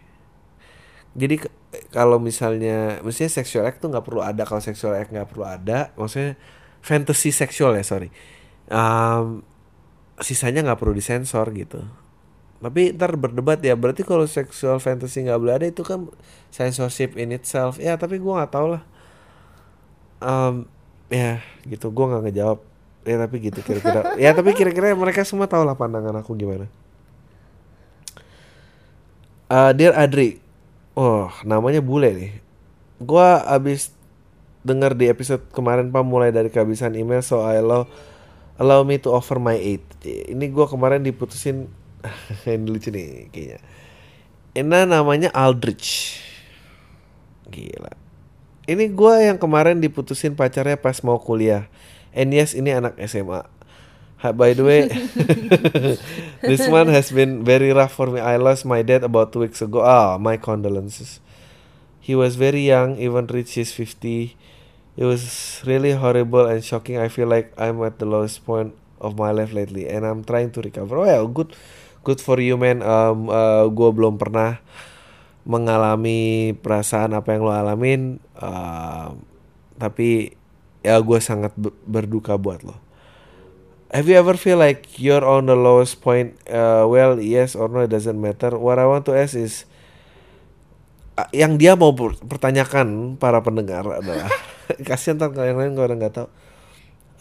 [1.11, 1.43] Jadi
[1.91, 5.95] kalau misalnya mestinya sexual act tuh nggak perlu ada kalau sexual act nggak perlu ada
[5.95, 6.35] maksudnya
[6.83, 8.09] fantasy seksual ya sorry.
[8.67, 9.45] Um,
[10.19, 11.79] sisanya nggak perlu disensor gitu.
[12.61, 16.11] Tapi ntar berdebat ya berarti kalau sexual fantasy nggak boleh ada itu kan
[16.51, 17.79] censorship in itself.
[17.79, 18.83] Ya tapi gue nggak tahu lah.
[20.19, 20.67] Um,
[21.07, 21.87] ya gitu.
[21.89, 22.59] Gue nggak ngejawab.
[23.07, 24.13] Ya tapi gitu kira-kira.
[24.21, 26.67] Ya tapi kira-kira mereka semua tahu lah pandangan aku gimana.
[29.51, 30.50] Uh, dear Adri
[30.95, 32.33] oh namanya bule nih
[33.01, 33.93] gue abis
[34.61, 37.89] dengar di episode kemarin pak mulai dari kehabisan email so I allow
[38.61, 41.71] allow me to offer my aid ini gue kemarin diputusin
[42.49, 43.59] ini lucu nih kayaknya.
[44.51, 46.19] Ini namanya Aldrich.
[47.47, 47.93] Gila.
[48.67, 51.67] Ini gue yang kemarin diputusin pacarnya pas mau kuliah.
[52.11, 53.47] And yes, ini anak SMA.
[54.21, 54.85] By the way,
[56.45, 58.21] this one has been very rough for me.
[58.21, 59.81] I lost my dad about two weeks ago.
[59.81, 61.17] Ah, oh, my condolences.
[61.97, 64.37] He was very young, even reached his 50.
[64.97, 66.97] It was really horrible and shocking.
[67.01, 70.53] I feel like I'm at the lowest point of my life lately, and I'm trying
[70.53, 71.01] to recover.
[71.01, 71.57] Well, good
[72.01, 74.57] good for you man um, uh, gue belum pernah
[75.45, 78.01] mengalami perasaan apa yang lo alamin
[78.37, 79.13] uh,
[79.77, 80.37] tapi
[80.85, 81.53] ya gue sangat
[81.85, 82.77] berduka buat lo
[83.91, 87.83] have you ever feel like you're on the lowest point uh, well yes or no
[87.83, 89.67] it doesn't matter what I want to ask is
[91.19, 94.31] uh, yang dia mau pertanyakan para pendengar adalah
[94.87, 96.29] kasihan kalau yang lain gue nggak tahu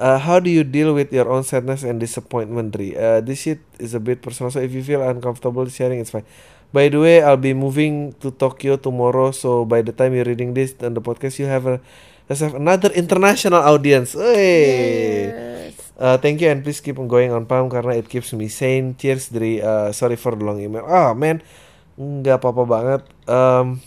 [0.00, 2.96] Uh, how do you deal with your own sadness and disappointment, Dri?
[2.96, 6.24] Uh, this shit is a bit personal, so if you feel uncomfortable sharing, it's fine.
[6.72, 10.56] By the way, I'll be moving to Tokyo tomorrow, so by the time you're reading
[10.56, 11.84] this and the podcast, you have a
[12.32, 14.16] have another international audience.
[14.16, 15.28] Hey.
[15.28, 15.76] Yes.
[16.00, 18.96] Uh, thank you and please keep on going on Palm karena it keeps me sane.
[18.96, 19.60] Cheers, Dri.
[19.60, 20.80] Uh, sorry for the long email.
[20.88, 21.44] Ah, oh, man,
[22.00, 23.02] nggak apa-apa banget.
[23.28, 23.84] Um,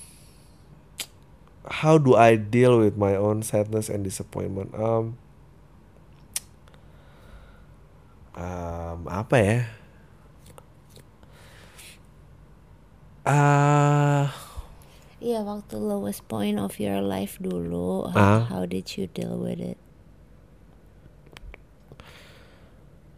[1.82, 4.78] how do I deal with my own sadness and disappointment?
[4.78, 5.18] Um,
[8.38, 9.60] um, apa ya?
[13.26, 14.30] Ah.
[14.30, 14.54] Uh,
[15.24, 19.80] Iya waktu lowest point of your life dulu, uh, how did you deal with it?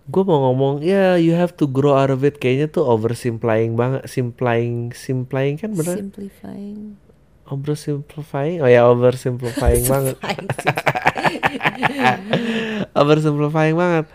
[0.05, 3.73] Gue mau ngomong ya yeah, you have to grow out of it kayaknya tuh oversimplifying
[3.73, 5.97] banget, simplifying, simplifying kan benar?
[5.97, 7.01] Simplifying.
[7.45, 10.17] Oversimplifying, oh ya oversimplifying banget.
[12.99, 14.05] oversimplifying banget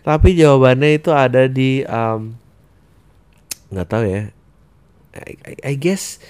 [0.00, 1.84] tapi jawabannya itu ada di
[3.70, 4.22] nggak um, tahu ya
[5.10, 6.22] I, I, I guess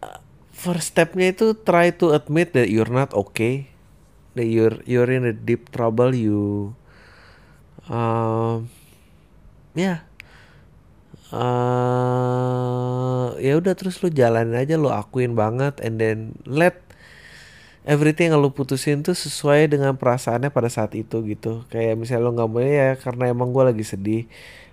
[0.00, 0.20] uh,
[0.54, 3.68] first stepnya itu try to admit that you're not okay
[4.38, 6.72] that you're you're in a deep trouble you
[7.90, 8.70] um,
[9.74, 9.82] ya.
[9.82, 9.98] Yeah.
[11.34, 16.78] uh, ya udah terus lu jalanin aja lu akuin banget and then let
[17.86, 21.64] everything yang lo putusin tuh sesuai dengan perasaannya pada saat itu gitu.
[21.72, 24.24] Kayak misalnya lo nggak mau ya karena emang gue lagi sedih.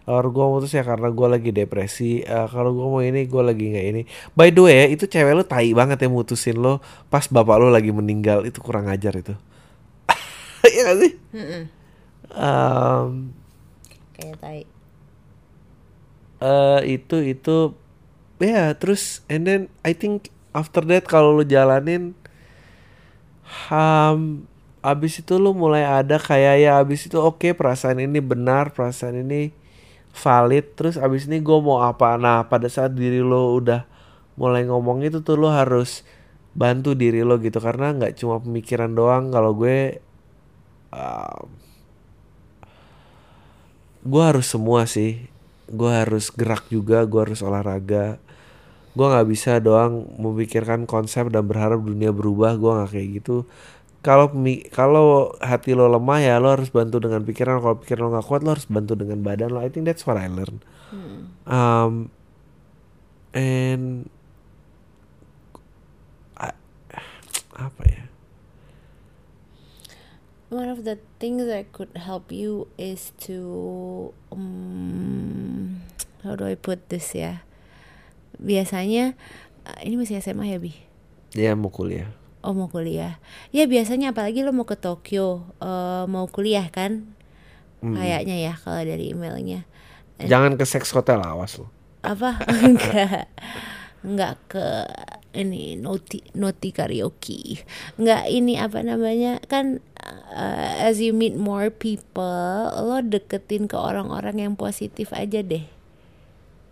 [0.08, 2.24] Kalau gue mau ya karena gue lagi depresi.
[2.24, 4.02] Uh, kalau gue mau ini gue lagi nggak ini.
[4.36, 6.80] By the way itu cewek lo tai banget ya mutusin lo
[7.12, 8.44] pas bapak lo lagi meninggal.
[8.48, 9.36] Itu kurang ajar itu.
[10.68, 11.14] Iya sih
[12.36, 13.32] um,
[14.18, 14.62] kayak tai.
[16.42, 17.76] uh, itu itu
[18.38, 22.18] ya yeah, terus and then I think after that kalau lo jalanin
[23.72, 24.46] um,
[24.84, 29.26] abis itu lu mulai ada kayak ya abis itu oke okay, perasaan ini benar perasaan
[29.26, 29.52] ini
[30.18, 32.18] valid terus abis ini gue mau apa?
[32.18, 33.86] Nah pada saat diri lo udah
[34.38, 36.02] mulai ngomong itu tuh lo harus
[36.58, 39.30] bantu diri lo gitu karena nggak cuma pemikiran doang.
[39.30, 40.02] Kalau gue
[40.90, 41.46] um,
[44.08, 45.28] gue harus semua sih.
[45.68, 48.18] Gue harus gerak juga gue harus olahraga.
[48.96, 53.44] Gue nggak bisa doang memikirkan konsep dan berharap dunia berubah gue nggak kayak gitu.
[54.02, 54.32] Kalau
[54.72, 57.60] kalau hati lo lemah ya lo harus bantu dengan pikiran.
[57.60, 59.60] Kalau pikiran lo nggak kuat lo harus bantu dengan badan lo.
[59.60, 61.20] I think that's what I learn hmm.
[61.48, 61.94] um,
[63.34, 64.10] and
[66.38, 66.60] I-
[67.58, 67.97] apa ya
[70.48, 75.84] One of the things that could help you is to um,
[76.24, 77.44] how do I put this ya?
[78.40, 79.20] Biasanya
[79.68, 80.88] uh, ini masih SMA ya bi?
[81.36, 82.08] dia mau kuliah
[82.46, 83.20] Oh mau kuliah?
[83.52, 87.12] Ya biasanya apalagi lo mau ke Tokyo, uh, mau kuliah kan?
[87.84, 89.68] Kayaknya ya kalau dari emailnya.
[90.18, 91.68] jangan ke seks hotel awas lo
[92.02, 92.40] Apa?
[92.66, 93.28] Enggak,
[94.02, 94.66] enggak ke
[95.36, 97.62] ini noti noti karaoke.
[98.00, 99.84] Enggak ini apa namanya kan?
[100.32, 105.68] Uh, as you meet more people, lo deketin ke orang-orang yang positif aja deh.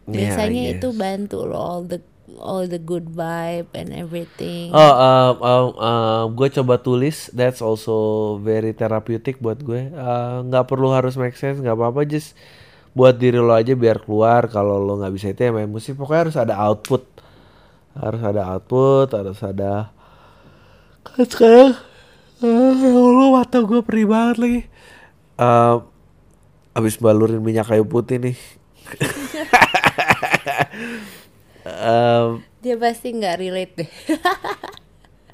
[0.06, 1.00] Yeah, Biasanya itu guess.
[1.02, 2.00] bantu lo all the
[2.42, 4.74] all the good vibe and everything.
[4.74, 7.30] Oh, um, um, um, gue coba tulis.
[7.32, 9.94] That's also very therapeutic buat gue.
[9.94, 12.06] Uh, Nggak perlu harus make sense, nggak apa-apa.
[12.06, 12.34] Just
[12.96, 14.50] buat diri lo aja biar keluar.
[14.50, 15.96] Kalau lo nggak bisa itu ya main musik.
[15.98, 17.04] Pokoknya harus ada output.
[17.96, 19.08] Harus ada output.
[19.14, 19.94] Harus ada.
[21.06, 21.95] Kan sekarang, uh,
[22.46, 24.62] ya Allah mata gue perih banget lagi.
[25.36, 25.78] Um,
[26.76, 28.38] abis balurin minyak kayu putih nih.
[31.66, 33.92] Um, Dia pasti nggak relate deh.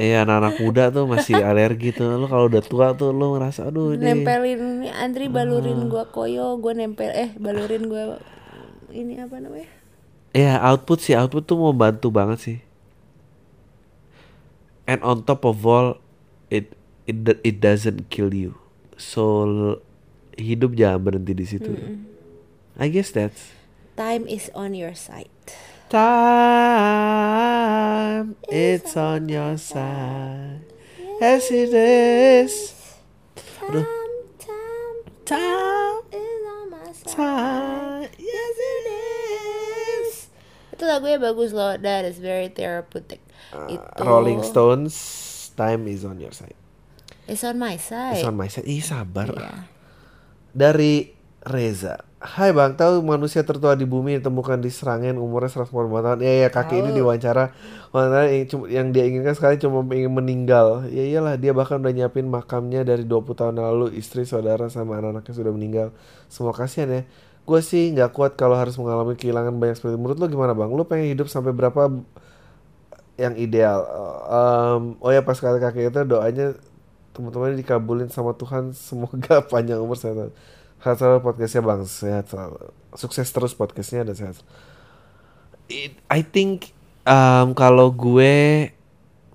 [0.01, 3.93] Iya anak-anak muda tuh masih alergi tuh Lu kalau udah tua tuh lu ngerasa aduh
[3.93, 8.17] ini Nempelin Andri balurin gua koyo, gua nempel eh balurin gua
[8.89, 9.69] ini apa namanya?
[10.33, 12.57] Ya output sih output tuh mau bantu banget sih
[14.89, 16.01] And on top of all
[16.49, 16.73] It
[17.07, 18.57] it, it doesn't kill you.
[18.97, 19.81] So
[20.37, 21.73] hidup jangan berhenti di situ.
[22.77, 23.51] I guess that's
[23.99, 25.29] Time is on your side.
[25.91, 26.79] Time
[28.47, 30.63] It's on your side.
[31.21, 32.73] As it is.
[33.61, 33.85] Aduh.
[34.41, 34.97] time
[35.27, 37.13] Time is on my side.
[37.13, 40.09] Time Yes it is.
[40.73, 43.21] Itu lagunya bagus loh, that is very therapeutic.
[43.69, 43.83] Itu.
[43.83, 44.95] Uh, Rolling Stones
[45.59, 46.60] Time is on your side
[47.29, 48.21] It's on my side.
[48.21, 48.65] It's on my side.
[48.65, 49.29] Ih sabar.
[49.29, 49.69] Iya.
[50.51, 52.05] Dari Reza.
[52.21, 56.19] Hai bang, tahu manusia tertua di bumi ditemukan di Serangan umurnya 145 tahun?
[56.21, 57.49] Ya ya kaki ini diwawancara.
[57.89, 58.29] Wawancara
[58.69, 60.85] yang, dia inginkan sekali cuma ingin meninggal.
[60.93, 61.41] Ya iyalah.
[61.41, 63.97] Dia bahkan udah nyiapin makamnya dari 20 tahun lalu.
[63.97, 65.87] Istri, saudara, sama anak-anaknya sudah meninggal.
[66.29, 67.01] Semua kasihan ya.
[67.41, 70.01] Gue sih nggak kuat kalau harus mengalami kehilangan banyak seperti itu.
[70.05, 70.69] Menurut lo gimana bang?
[70.69, 71.89] Lo pengen hidup sampai berapa
[73.17, 73.81] yang ideal?
[74.29, 76.53] Em, oh ya pas kali kakek itu doanya
[77.11, 80.31] teman-teman dikabulin sama Tuhan semoga panjang umur sehat
[80.81, 82.71] sehat selalu podcastnya bang sehat selalu.
[82.95, 84.39] Sukses terus podcastnya dan sehat
[85.71, 86.75] It- I think
[87.07, 88.67] em, kalau gue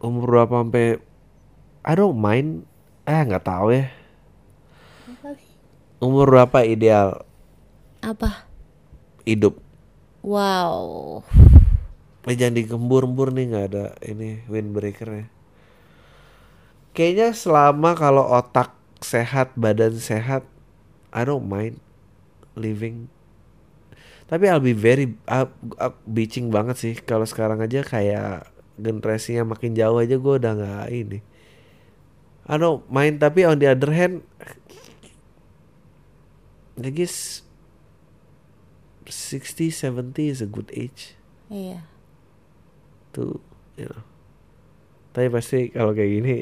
[0.01, 1.01] umur berapa sampai
[1.87, 2.67] I don't mind.
[3.07, 3.87] Eh nggak tahu ya.
[6.03, 7.23] Umur berapa ideal?
[8.03, 8.45] Apa?
[9.27, 9.59] hidup.
[10.23, 11.23] Wow.
[12.27, 15.27] Eh jangan digembur-embur nih nggak ada ini windbreaker ya.
[16.97, 18.73] Kayaknya selama kalau otak
[19.05, 20.49] sehat, badan sehat,
[21.13, 21.77] I don't mind
[22.57, 23.13] living.
[24.27, 28.49] Tapi I'll be very uh, uh, bitching banget sih kalau sekarang aja kayak
[28.81, 31.21] generasinya makin jauh aja gue udah nggak ini.
[32.49, 34.25] I don't mind tapi on the other hand,
[36.81, 37.47] I guess
[39.07, 41.15] 60, 70 is a good age
[41.47, 41.87] Iya.
[43.15, 43.39] tuh
[43.79, 44.03] you know.
[45.15, 46.35] tapi pasti kalau kayak gini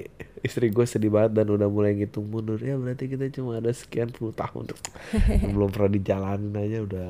[0.44, 4.08] istri gue sedih banget dan udah mulai ngitung mundur ya berarti kita cuma ada sekian
[4.08, 4.68] puluh tahun
[5.56, 7.04] belum pernah dijalanin aja udah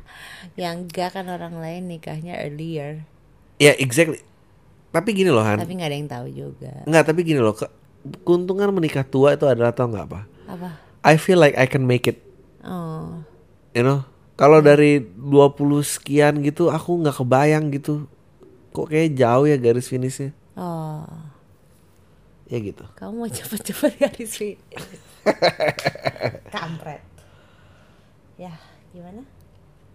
[0.58, 3.04] Yang enggak kan orang lain nikahnya earlier.
[3.56, 4.24] ya exactly
[4.88, 6.72] tapi gini loh Han Tapi nggak ada yang tahu juga.
[6.82, 7.68] nggak tapi gini loh ke-
[8.22, 10.68] keuntungan menikah tua itu adalah tau nggak apa Apa?
[11.02, 12.24] I feel like I can make it
[12.60, 13.20] Oh.
[13.70, 15.52] you know kalau dari 20
[15.82, 18.08] sekian gitu aku nggak kebayang gitu
[18.70, 21.04] kok kayak jauh ya garis finishnya Oh.
[22.52, 24.84] Ya gitu Kamu mau cepet-cepet garis finish.
[26.54, 27.00] Kampret.
[28.36, 28.52] Ya,
[28.92, 29.24] gimana?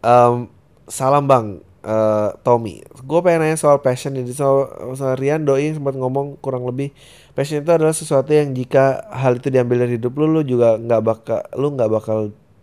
[0.01, 0.49] Em,
[0.89, 5.93] salam bang eh, Tommy gue pengen nanya soal passion ini soal, soal Rian Doi sempat
[5.93, 6.95] ngomong kurang lebih
[7.37, 11.01] passion itu adalah sesuatu yang jika hal itu diambil dari hidup lu lu juga nggak
[11.03, 12.17] bakal lu nggak bakal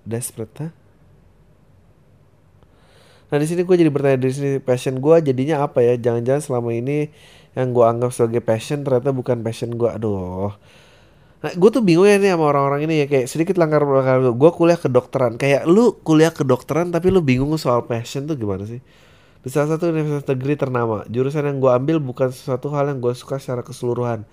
[0.08, 0.68] desperate ha?
[3.32, 5.98] Nah di sini gue jadi bertanya dari sini passion gue jadinya apa ya?
[5.98, 7.10] Jangan-jangan selama ini
[7.54, 9.90] yang gue anggap sebagai passion ternyata bukan passion gue.
[9.90, 10.50] Aduh.
[11.44, 14.50] Nah, gue tuh bingung ya nih sama orang-orang ini ya kayak sedikit langgar belakang gue
[14.56, 15.36] kuliah kedokteran.
[15.36, 18.80] Kayak lu kuliah kedokteran tapi lu bingung soal passion tuh gimana sih?
[19.44, 23.12] Di salah satu universitas negeri ternama jurusan yang gue ambil bukan sesuatu hal yang gue
[23.12, 24.24] suka secara keseluruhan.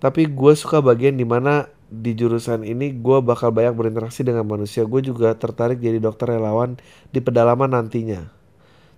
[0.00, 4.88] Tapi gue suka bagian di mana di jurusan ini gue bakal banyak berinteraksi dengan manusia.
[4.88, 6.80] Gue juga tertarik jadi dokter relawan
[7.12, 8.32] di pedalaman nantinya.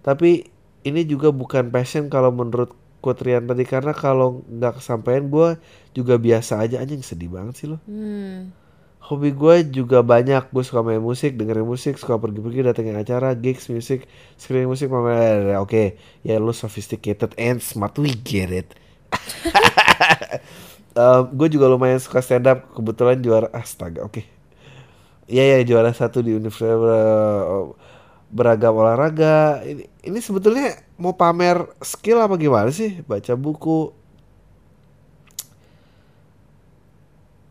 [0.06, 0.46] Tapi
[0.86, 5.54] ini juga bukan passion kalau menurut Kutrian tadi karena kalau nggak kesampaian gue
[5.94, 7.78] juga biasa aja anjing sedih banget sih lo.
[7.86, 8.50] Hmm.
[9.08, 13.70] Hobi gue juga banyak, gue suka main musik, dengerin musik, suka pergi-pergi, datengin acara, gigs,
[13.72, 14.04] musik,
[14.36, 14.92] screening musik.
[14.92, 18.68] Oke, ya lu sophisticated and smart, we get it.
[21.38, 24.20] gue juga lumayan suka stand up, kebetulan juara astaga, oke.
[25.24, 26.76] Iya ya juara satu di universitas
[28.28, 29.64] beragam olahraga.
[29.64, 33.00] Ini, ini sebetulnya mau pamer skill apa gimana sih?
[33.06, 33.94] Baca buku,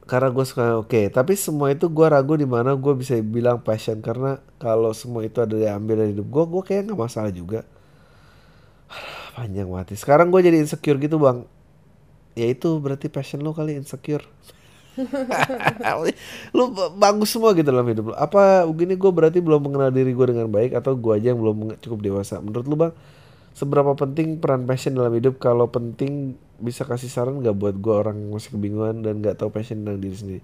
[0.07, 1.05] karena gue suka oke okay.
[1.11, 5.43] tapi semua itu gue ragu di mana gue bisa bilang passion karena kalau semua itu
[5.43, 7.67] ada diambil dari hidup gue gue kayak nggak masalah juga.
[9.35, 11.43] Panjang mati sekarang gue jadi insecure gitu bang.
[12.39, 14.23] Ya itu berarti passion lo kali insecure.
[16.57, 20.25] Lu bagus semua gitu dalam hidup lo apa begini gue berarti belum mengenal diri gue
[20.25, 22.39] dengan baik atau gue aja yang belum cukup dewasa?
[22.39, 22.93] Menurut lu bang
[23.57, 25.41] seberapa penting peran passion dalam hidup?
[25.41, 29.49] Kalau penting bisa kasih saran gak buat gue orang yang masih kebingungan dan gak tahu
[29.49, 30.41] passion tentang diri sendiri?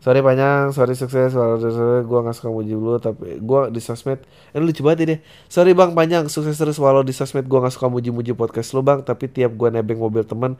[0.00, 1.36] Sorry panjang sorry sukses.
[1.36, 4.24] Sorry gue gak suka muji lu tapi gue di sosmed.
[4.56, 5.16] Eh lucu banget ini
[5.52, 7.44] sorry bang panjang sukses terus walau di sosmed.
[7.44, 9.04] Gue gak suka muji-muji podcast lu bang.
[9.04, 10.56] Tapi tiap gue nebeng mobil teman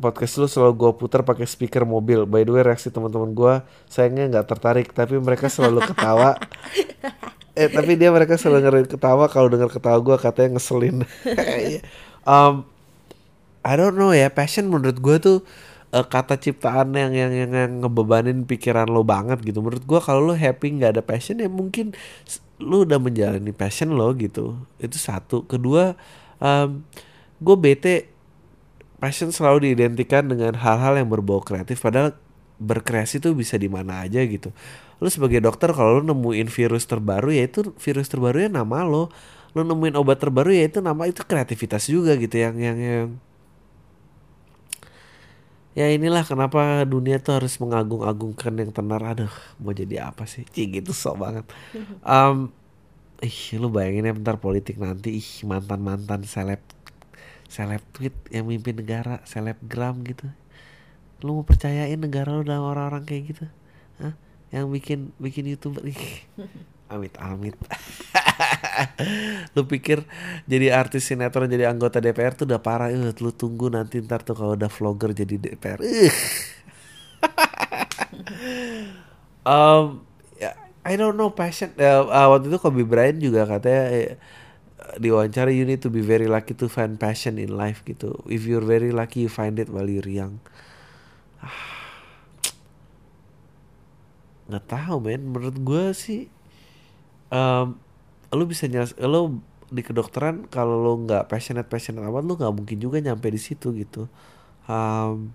[0.00, 2.24] podcast lu selalu gue putar pakai speaker mobil.
[2.24, 3.54] By the way reaksi teman-teman gue
[3.92, 6.40] sayangnya nggak tertarik tapi mereka selalu ketawa
[7.60, 9.28] eh tapi dia mereka selalu ngeri ketawa.
[9.28, 11.04] Kalau dengar ketawa gue katanya ngeselin.
[12.20, 12.68] Um,
[13.64, 14.28] I don't know ya.
[14.28, 15.38] Passion menurut gue tuh
[15.88, 19.64] uh, kata ciptaan yang yang yang, yang ngebebanin pikiran lo banget gitu.
[19.64, 21.96] Menurut gue kalau lo happy nggak ada passion ya mungkin
[22.60, 24.60] lo udah menjalani passion lo gitu.
[24.76, 25.48] Itu satu.
[25.48, 25.96] Kedua
[26.44, 26.84] um,
[27.40, 28.12] gue bete
[29.00, 31.80] passion selalu diidentikan dengan hal-hal yang berbau kreatif.
[31.80, 32.12] Padahal
[32.60, 34.52] berkreasi tuh bisa di mana aja gitu
[35.00, 39.08] lo sebagai dokter kalau lo nemuin virus terbaru ya itu virus terbaru ya nama lo.
[39.56, 43.08] Lo nemuin obat terbaru ya itu nama itu kreativitas juga gitu yang yang yang.
[45.72, 49.00] Ya inilah kenapa dunia tuh harus mengagung-agungkan yang tenar.
[49.00, 50.44] Aduh mau jadi apa sih?
[50.52, 51.44] Cing gitu sok banget.
[52.04, 52.52] Um,
[53.24, 55.16] ih lu bayangin ya bentar politik nanti.
[55.16, 56.60] Ih mantan mantan seleb
[57.48, 60.28] seleb tweet yang mimpin negara selebgram gitu.
[61.24, 63.46] Lu mau percayain negara lu dalam orang-orang kayak gitu?
[64.00, 64.14] Hah?
[64.50, 65.96] Yang bikin bikin youtuber ih.
[66.90, 67.54] Amit amit.
[69.54, 70.02] Lu pikir
[70.50, 72.90] jadi artis sinetron jadi anggota DPR tuh udah parah.
[72.90, 75.86] Uh, lu tunggu nanti ntar tuh kalau udah vlogger jadi DPR uh.
[79.54, 80.02] um,
[80.34, 81.70] ya, I don't know passion.
[81.78, 84.18] Uh, uh, waktu itu Kobe Bryant juga katanya eh,
[84.98, 88.18] diwawancara you need to be very lucky to find passion in life gitu.
[88.26, 90.42] If you're very lucky you find it while you're young
[94.50, 95.22] nggak tahu men.
[95.30, 96.26] Menurut gue sih
[97.30, 97.78] um,
[98.30, 99.40] lu bisa nyas lu
[99.70, 103.70] di kedokteran kalau lu nggak passionate passionate amat lu nggak mungkin juga nyampe di situ
[103.74, 104.10] gitu.
[104.66, 105.30] Um,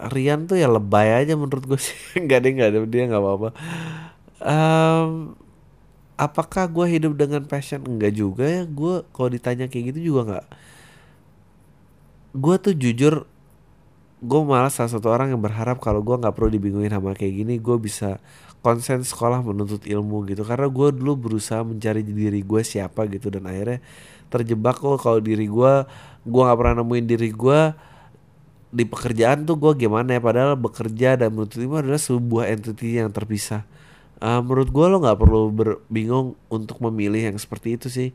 [0.00, 1.96] Rian tuh ya lebay aja menurut gue sih.
[2.24, 3.48] Nggak deh nggak ada dia nggak apa-apa.
[4.40, 5.36] Um,
[6.16, 7.84] apakah gue hidup dengan passion?
[7.84, 8.62] Enggak juga ya.
[8.64, 10.46] Gue kalau ditanya kayak gitu juga nggak.
[12.32, 13.28] Gue tuh jujur
[14.20, 17.56] gue malah salah satu orang yang berharap kalau gue nggak perlu dibingungin sama kayak gini
[17.56, 18.20] gue bisa
[18.60, 20.44] konsen sekolah menuntut ilmu gitu.
[20.44, 23.80] Karena gue dulu berusaha mencari diri gue siapa gitu dan akhirnya
[24.28, 25.72] terjebak kok kalau diri gue
[26.28, 27.60] gue nggak pernah nemuin diri gue
[28.70, 30.20] di pekerjaan tuh gue gimana ya.
[30.20, 33.64] Padahal bekerja dan menuntut ilmu adalah sebuah entity yang terpisah.
[34.20, 35.48] Uh, menurut gue lo nggak perlu
[35.88, 38.12] bingung untuk memilih yang seperti itu sih.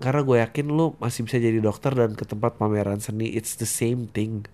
[0.00, 3.68] Karena gue yakin lo masih bisa jadi dokter dan ke tempat pameran seni it's the
[3.68, 4.48] same thing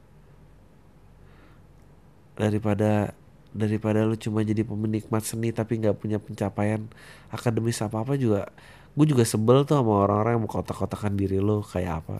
[2.38, 3.12] daripada
[3.50, 6.86] daripada lu cuma jadi pemenikmat seni tapi nggak punya pencapaian
[7.34, 8.46] akademis apa apa juga
[8.94, 12.16] gue juga sebel tuh sama orang-orang yang mau kotak-kotakan diri lo kayak apa.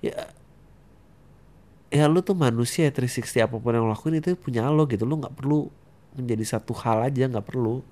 [0.00, 0.16] Ya
[1.92, 5.04] ya lu tuh manusia 360 apa pun yang lo lakuin itu punya lo gitu.
[5.04, 5.68] Lo nggak perlu
[6.16, 7.84] menjadi satu hal aja nggak perlu.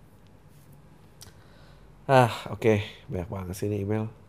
[2.09, 2.61] Ah oke.
[2.65, 2.79] Okay.
[3.12, 4.24] banyak banget sih ini email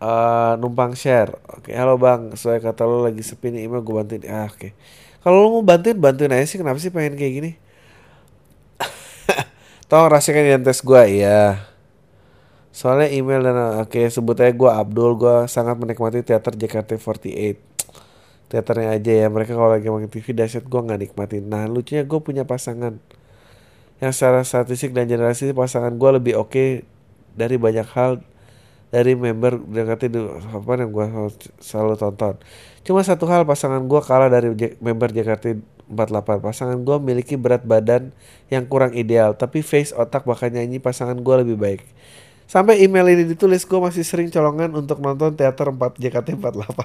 [0.00, 1.36] uh, numpang share.
[1.46, 4.24] Oke okay, halo bang saya kata lo lagi sepi nih email gue bantuin.
[4.26, 4.56] Ah oke.
[4.56, 4.72] Okay
[5.20, 7.50] kalau lo mau bantuin bantuin aja sih kenapa sih pengen kayak gini?
[9.88, 11.68] Tolong rahasiakan identitas gue ya
[12.70, 17.58] soalnya email dan oke okay, sebut aja gue Abdul gue sangat menikmati teater JKT48
[18.46, 21.46] teaternya aja ya mereka kalau lagi main TV dahsyat gue nggak nikmatin.
[21.46, 22.98] Nah lucunya gue punya pasangan.
[24.02, 26.68] Yang secara statistik dan generasi pasangan gue lebih oke okay
[27.38, 28.24] dari banyak hal
[28.90, 30.10] dari member JKT
[30.50, 31.06] apa yang gue
[31.62, 32.34] selalu tonton.
[32.82, 34.50] Cuma satu hal pasangan gue kalah dari
[34.82, 36.42] member JKT 48.
[36.42, 38.14] Pasangan gue memiliki berat badan
[38.50, 41.82] yang kurang ideal, tapi face, otak, bahkan nyanyi pasangan gue lebih baik.
[42.50, 46.82] Sampai email ini ditulis gue masih sering colongan untuk nonton teater 4 JKT48.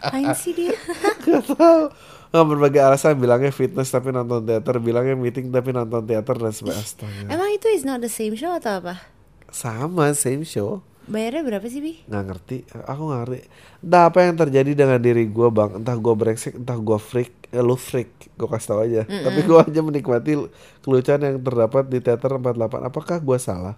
[0.00, 0.72] Apain sih dia?
[1.24, 1.92] Gak tau.
[2.30, 7.26] Nggak berbagai alasan bilangnya fitness tapi nonton teater, bilangnya meeting tapi nonton teater dan sebagainya.
[7.26, 9.19] Emang itu is not the same show atau apa?
[9.50, 10.82] Sama same show.
[11.10, 12.06] Bayarnya berapa sih, Bi?
[12.06, 12.58] nggak ngerti.
[12.86, 13.40] Aku nggak ngerti.
[13.82, 15.70] Entah apa yang terjadi dengan diri gue bang?
[15.82, 18.30] Entah gue brengsek entah gue freak eh, lu freak.
[18.38, 19.02] Gue kasih tau aja.
[19.06, 20.38] Tapi gue aja menikmati
[20.86, 23.74] kelucuan yang terdapat di teater 48 apakah gue salah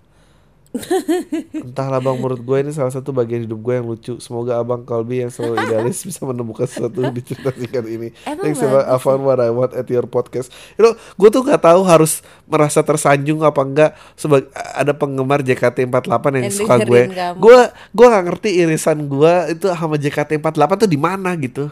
[1.53, 4.15] Entahlah bang, menurut gue ini salah satu bagian hidup gue yang lucu.
[4.25, 8.09] Semoga abang Colby yang selalu idealis bisa menemukan sesuatu di cerita singkat ini.
[8.25, 10.49] Emang Thanks bang, I found what I want at your podcast.
[10.81, 16.25] You know, gue tuh gak tahu harus merasa tersanjung apa enggak sebagai ada penggemar JKT48
[16.41, 17.03] yang Yang suka gue.
[17.37, 17.59] Gue
[17.93, 21.69] gue gak ngerti irisan gue itu sama JKT48 tuh di mana gitu.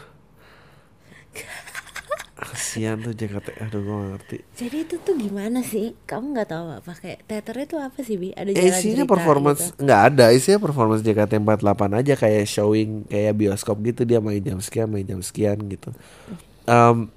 [2.61, 4.37] Kasian tuh JKT, aduh gue gak ngerti.
[4.53, 5.97] Jadi itu tuh gimana sih?
[6.05, 6.93] Kamu nggak tahu apa?
[6.93, 8.37] Kayak teaternya tuh apa sih, Bi?
[8.37, 9.81] Ada Eh, jalan isinya cerita performance gitu.
[9.81, 14.87] nggak ada isinya performance JKT48 aja kayak showing kayak bioskop gitu dia main jam sekian
[14.87, 15.91] main jam sekian gitu
[16.67, 17.09] Em,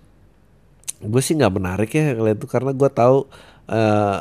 [1.04, 3.28] gue sih nggak menarik ya kalian tuh karena gue tahu
[3.68, 4.20] eh,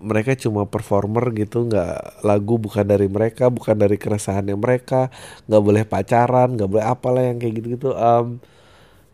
[0.00, 5.12] mereka cuma performer gitu nggak lagu bukan dari mereka bukan dari keresahannya mereka
[5.46, 7.88] nggak boleh pacaran nggak boleh apalah yang kayak gitu gitu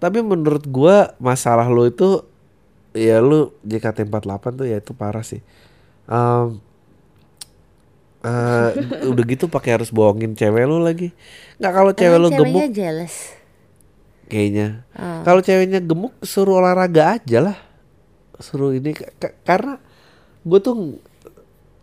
[0.00, 2.24] tapi menurut gue masalah lo itu
[2.90, 5.44] ya lu JKT48 tuh ya itu parah sih.
[6.08, 6.58] Em,
[8.20, 8.68] eh,
[9.06, 11.12] udah gitu pakai harus bohongin cewek lu lagi.
[11.56, 12.62] Nggak kalau cewek Emang lu gemuk.
[12.72, 13.16] jealous.
[14.24, 14.86] kayaknya.
[14.94, 15.26] Oh.
[15.26, 17.58] kalau ceweknya gemuk suruh olahraga aja lah.
[18.38, 19.82] Suruh ini Ka- ka- karena
[20.40, 21.02] gue tuh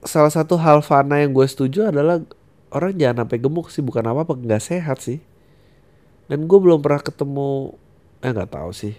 [0.02, 2.24] salah satu hal fana yang gue setuju adalah
[2.72, 5.20] orang jangan sampai gemuk sih bukan apa apa nggak sehat sih.
[6.28, 7.76] Dan gue belum pernah ketemu
[8.28, 8.94] eh nggak tahu sih.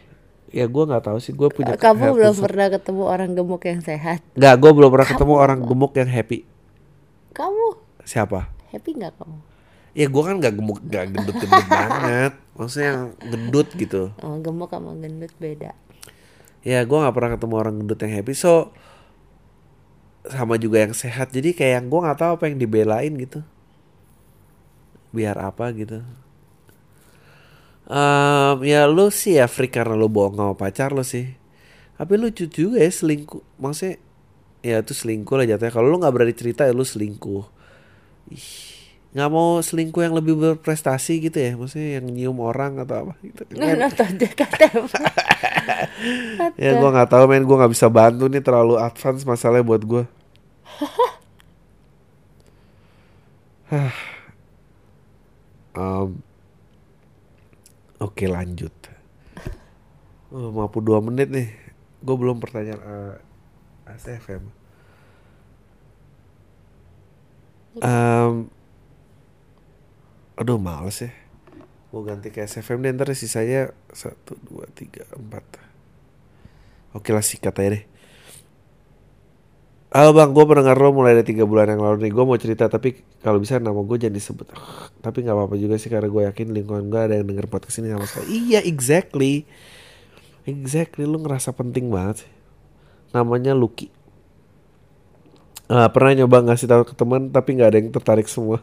[0.49, 1.37] Ya gue nggak tahu sih.
[1.37, 4.25] Gue punya Kamu belum pernah ketemu orang gemuk yang sehat.
[4.33, 6.49] nggak gue belum pernah ketemu orang gemuk yang happy.
[7.37, 7.67] Kamu?
[8.03, 8.49] Siapa?
[8.73, 9.39] Happy nggak kamu?
[9.97, 12.33] ya gue kan nggak gemuk nggak gendut gendut banget.
[12.55, 14.03] Maksudnya yang gendut gitu.
[14.23, 15.73] Oh, gemuk sama gendut beda.
[16.63, 18.33] ya gue nggak pernah ketemu orang gendut yang happy.
[18.33, 18.73] So
[20.29, 21.29] sama juga yang sehat.
[21.35, 23.41] Jadi kayak yang gue nggak tahu apa yang dibelain gitu.
[25.11, 26.05] Biar apa gitu
[27.89, 31.33] Em, ya lu sih ya freak karena lu bohong sama pacar lu sih.
[31.97, 33.97] Tapi lucu juga ya selingkuh maksudnya
[34.61, 35.73] ya itu selingkuh lah jatuhnya.
[35.73, 37.49] Kalau lu nggak berani cerita ya lu selingkuh.
[38.29, 38.45] Ih,
[39.17, 43.41] nggak mau selingkuh yang lebih berprestasi gitu ya maksudnya yang nyium orang atau apa gitu.
[43.57, 44.61] Nggak Kan- nonton JKT
[46.61, 47.49] Ya gue nggak tahu men.
[47.49, 50.05] Gue nggak bisa bantu nih terlalu advance masalahnya buat gue.
[53.73, 53.97] Hah.
[57.99, 58.75] Oke lanjut.
[60.31, 61.49] Oh, 52 menit nih.
[61.99, 63.15] Gue belum pertanyaan uh,
[63.91, 64.45] ACFM.
[67.79, 68.51] Em,
[70.39, 71.11] aduh males ya.
[71.91, 74.13] Mau ganti ke SFM deh ntar sisanya 1,
[74.53, 77.85] 2, 3, 4 Oke lah sikat aja deh
[79.99, 82.15] Halo bang, gue pendengar lo mulai dari tiga bulan yang lalu nih.
[82.15, 84.47] Gue mau cerita tapi kalau bisa nama gue jangan disebut.
[85.03, 87.91] Tapi gak apa-apa juga sih karena gue yakin lingkungan gue ada yang denger podcast ini
[87.91, 89.43] sama sekali Iya exactly.
[90.47, 92.31] Exactly, lu ngerasa penting banget sih.
[93.11, 93.91] Namanya Lucky.
[95.67, 98.63] Ah, Pernah nyoba ngasih tahu ke teman tapi gak ada yang tertarik semua.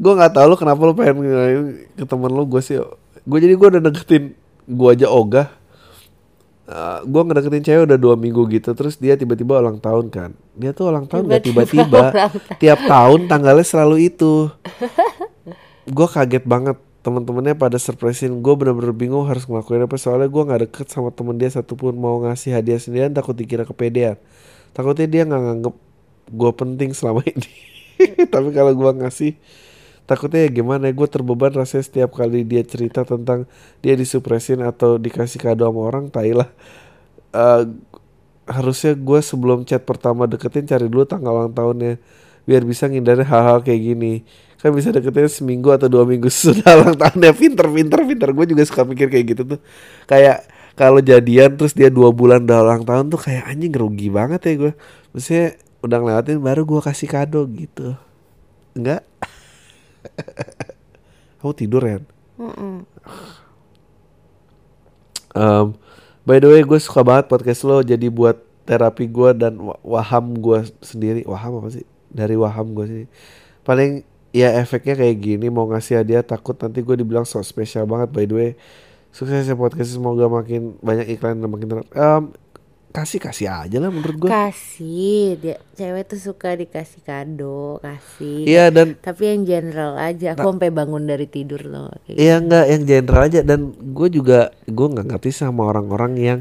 [0.00, 1.28] Gue nggak tahu lo kenapa lo pengen
[1.92, 2.80] ke temen lo gue sih
[3.20, 4.32] gue jadi gue udah deketin
[4.64, 5.59] gue aja ogah
[7.02, 10.30] gue ngedeketin cewek udah dua minggu gitu terus dia tiba-tiba ulang tahun kan.
[10.54, 11.98] Dia tuh ulang tahun gak Tiba-tiba tiba-tiba.
[11.98, 12.58] ulang tahun.
[12.62, 14.32] tiap tahun tanggalnya selalu itu.
[15.86, 16.76] Gue kaget banget.
[17.00, 18.38] Teman-temannya pada surprisein.
[18.38, 21.96] Gue bener-bener bingung harus ngelakuin apa soalnya gue nggak deket sama temen dia satupun.
[21.96, 24.20] Mau ngasih hadiah sendirian takut dikira kepedean.
[24.70, 25.74] Takutnya dia nggak nganggep
[26.30, 27.50] gue penting selama ini.
[28.32, 29.32] Tapi kalau gue ngasih
[30.10, 33.46] takutnya ya gimana gue terbeban rasanya setiap kali dia cerita tentang
[33.78, 36.50] dia disupresin atau dikasih kado sama orang tai lah.
[37.30, 37.62] Eh,
[38.50, 42.02] harusnya gue sebelum chat pertama deketin cari dulu tanggal ulang tahunnya
[42.42, 44.26] biar bisa ngindari hal-hal kayak gini.
[44.58, 47.30] Kan bisa deketin seminggu atau dua minggu sudah ulang tahunnya.
[47.30, 48.28] Pinter pinter pinter.
[48.34, 49.60] Gue juga suka mikir kayak gitu tuh.
[50.10, 54.40] Kayak kalau jadian terus dia dua bulan udah ulang tahun tuh kayak anjing rugi banget
[54.48, 54.72] ya gue
[55.12, 55.46] maksudnya
[55.84, 57.94] udah ngelewatin baru gue kasih kado gitu.
[58.74, 59.06] Enggak
[61.40, 61.98] kamu tidur ya
[62.40, 62.88] Mm-mm.
[65.30, 65.76] Um,
[66.24, 67.84] by the way, gue suka banget podcast lo.
[67.84, 71.22] Jadi buat terapi gue dan wa- waham gue sendiri.
[71.22, 71.86] Waham apa sih?
[72.10, 73.04] Dari waham gue sih.
[73.62, 75.46] Paling ya efeknya kayak gini.
[75.46, 78.10] Mau ngasih hadiah takut nanti gue dibilang so spesial banget.
[78.10, 78.50] By the way,
[79.12, 79.94] sukses ya podcast.
[79.94, 82.34] Semoga makin banyak iklan dan makin ter- Um,
[82.90, 88.66] kasih kasih aja lah menurut gue kasih dia cewek tuh suka dikasih kado kasih iya
[88.68, 93.22] dan tapi yang general aja aku sampai bangun dari tidur loh Iya enggak yang general
[93.24, 96.38] aja dan gue juga gue nggak ngerti sama orang-orang yang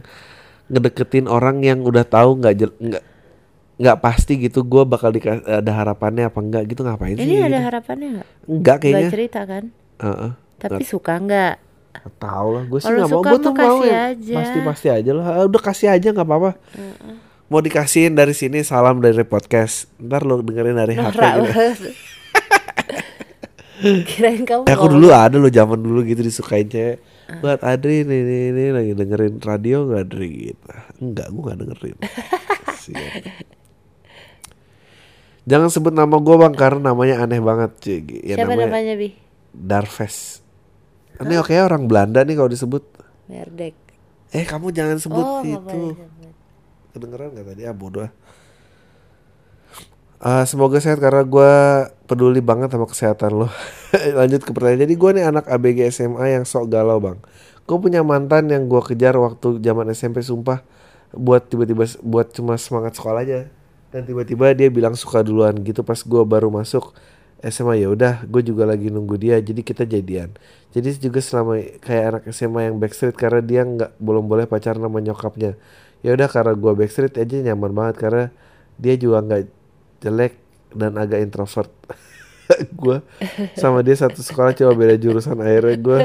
[0.67, 3.03] ngedeketin orang yang udah tahu nggak nggak
[3.79, 7.23] nggak pasti gitu gue bakal dikasih ada harapannya apa enggak gitu ngapain gitu.
[7.23, 7.29] sih?
[7.29, 7.67] ini ada gitu?
[7.69, 9.09] harapannya nggak Enggak nggak kayaknya.
[9.13, 9.63] cerita kan
[10.01, 10.31] Heeh.
[10.57, 11.68] tapi suka nggak Nggak
[12.15, 13.21] tahu lah gue sih nggak mau.
[13.21, 14.33] gue tuh mau aja.
[14.35, 15.25] pasti pasti aja lah.
[15.25, 16.51] Ah, udah kasih aja nggak apa-apa.
[17.49, 19.89] Mau dikasihin dari sini salam dari podcast.
[19.97, 21.43] Ntar lo dengerin dari HP Norak gitu.
[21.43, 21.77] banget.
[24.09, 26.99] kirain kamu Eh, aku ngomong- dulu ada lo zaman dulu gitu disukain cewek.
[27.39, 30.29] Buat Adri nih, nih, nih lagi dengerin radio nggak Adri?
[30.49, 30.65] Gitu.
[30.99, 31.97] Enggak gue nggak dengerin.
[35.45, 39.09] Jangan sebut nama gue bang karena namanya aneh banget cuy ya, siapa namanya namanya bi?
[39.49, 40.45] Darves
[41.23, 42.83] ini oke orang Belanda nih kalau disebut
[43.27, 43.75] Merdek
[44.29, 45.97] eh kamu jangan sebut oh itu
[46.93, 48.09] kedengeran nggak tadi ah bodoh.
[50.19, 51.53] Ah, semoga sehat karena gue
[52.03, 53.47] peduli banget sama kesehatan lo.
[54.19, 54.83] Lanjut ke pertanyaan.
[54.83, 57.15] Jadi gue nih anak ABG SMA yang sok galau bang.
[57.63, 60.59] Gue punya mantan yang gue kejar waktu zaman SMP sumpah
[61.15, 63.47] buat tiba-tiba buat cuma semangat sekolah aja.
[63.95, 66.91] Dan tiba-tiba dia bilang suka duluan gitu pas gue baru masuk
[67.39, 70.35] SMA ya udah gue juga lagi nunggu dia jadi kita jadian.
[70.75, 74.99] Jadi juga selama kayak anak SMA yang backstreet karena dia nggak belum boleh pacaran sama
[74.99, 75.55] nyokapnya.
[76.03, 78.23] Ya udah karena gue backstreet aja nyaman banget karena
[78.75, 79.43] dia juga nggak
[80.03, 80.33] jelek
[80.75, 81.71] dan agak introvert.
[82.81, 82.97] gue
[83.53, 85.99] sama dia satu sekolah coba beda jurusan akhirnya gue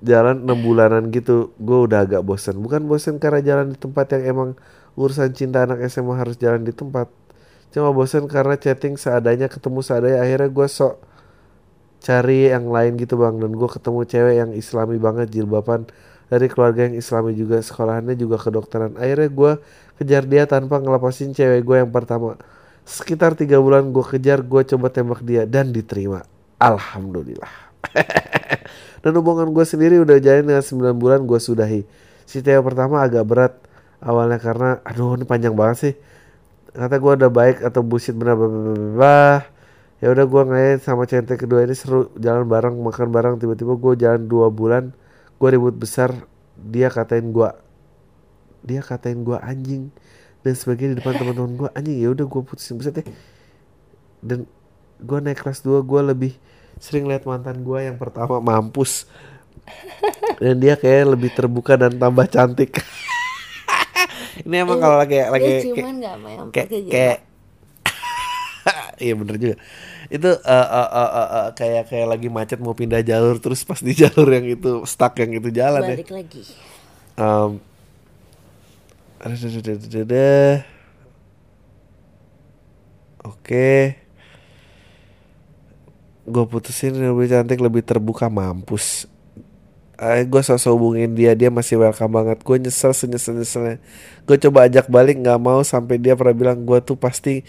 [0.00, 4.24] jalan enam bulanan gitu gue udah agak bosen bukan bosen karena jalan di tempat yang
[4.36, 4.50] emang
[4.96, 7.12] urusan cinta anak SMA harus jalan di tempat
[7.74, 10.18] cuma bosen karena chatting seadanya ketemu seadanya.
[10.22, 10.94] Akhirnya gue sok
[12.02, 13.36] cari yang lain gitu bang.
[13.38, 15.86] Dan gue ketemu cewek yang islami banget jilbaban.
[16.26, 18.98] Dari keluarga yang islami juga sekolahannya juga kedokteran.
[18.98, 19.52] Akhirnya gue
[20.02, 22.34] kejar dia tanpa ngelepasin cewek gue yang pertama.
[22.86, 26.26] Sekitar tiga bulan gue kejar gue coba tembak dia dan diterima.
[26.58, 27.50] Alhamdulillah.
[29.06, 31.86] Dan hubungan gue sendiri udah jalan dengan 9 bulan gue sudahi.
[32.26, 33.54] Si cewek pertama agak berat
[34.02, 35.94] awalnya karena aduh ini panjang banget sih
[36.76, 38.36] kata gue udah baik atau bullshit bener
[38.96, 39.40] blah.
[39.96, 43.34] ya udah gue ngeliat sama centek kedua ini seru jalan bareng makan bareng.
[43.40, 44.92] Tiba-tiba gue jalan dua bulan
[45.40, 46.12] gue ribut besar.
[46.56, 47.50] Dia katain gue
[48.66, 49.88] dia katain gue anjing.
[50.44, 52.76] Dan sebagainya di depan teman-teman gue anjing ya udah gue putusin.
[52.76, 53.08] Buset deh
[54.26, 54.48] dan
[54.98, 56.32] gue naik kelas 2 gue lebih
[56.82, 59.08] sering lihat mantan gue yang pertama mampus.
[60.42, 62.76] Dan dia kayak lebih terbuka dan tambah cantik
[64.42, 67.18] ini emang kalau lagi lagi dia kayak- cuman nggak main kayak kayak
[69.04, 69.56] iya bener juga.
[70.06, 73.78] Itu eh, eh, eh, eh, eh, kayak kayak lagi macet mau pindah jalur terus pas
[73.78, 75.96] di jalur yang itu stuck yang itu jalan ya.
[75.96, 76.42] Balik lagi.
[77.16, 77.62] Um,
[83.24, 83.98] Oke.
[86.26, 89.06] Gue putusin lebih cantik, lebih terbuka, mampus.
[89.96, 92.44] Eh, gue sosok hubungin dia, dia masih welcome banget.
[92.44, 93.80] Gue nyesel senyesel nyeselnya.
[94.28, 97.40] Gue coba ajak balik, nggak mau sampai dia pernah bilang gue tuh pasti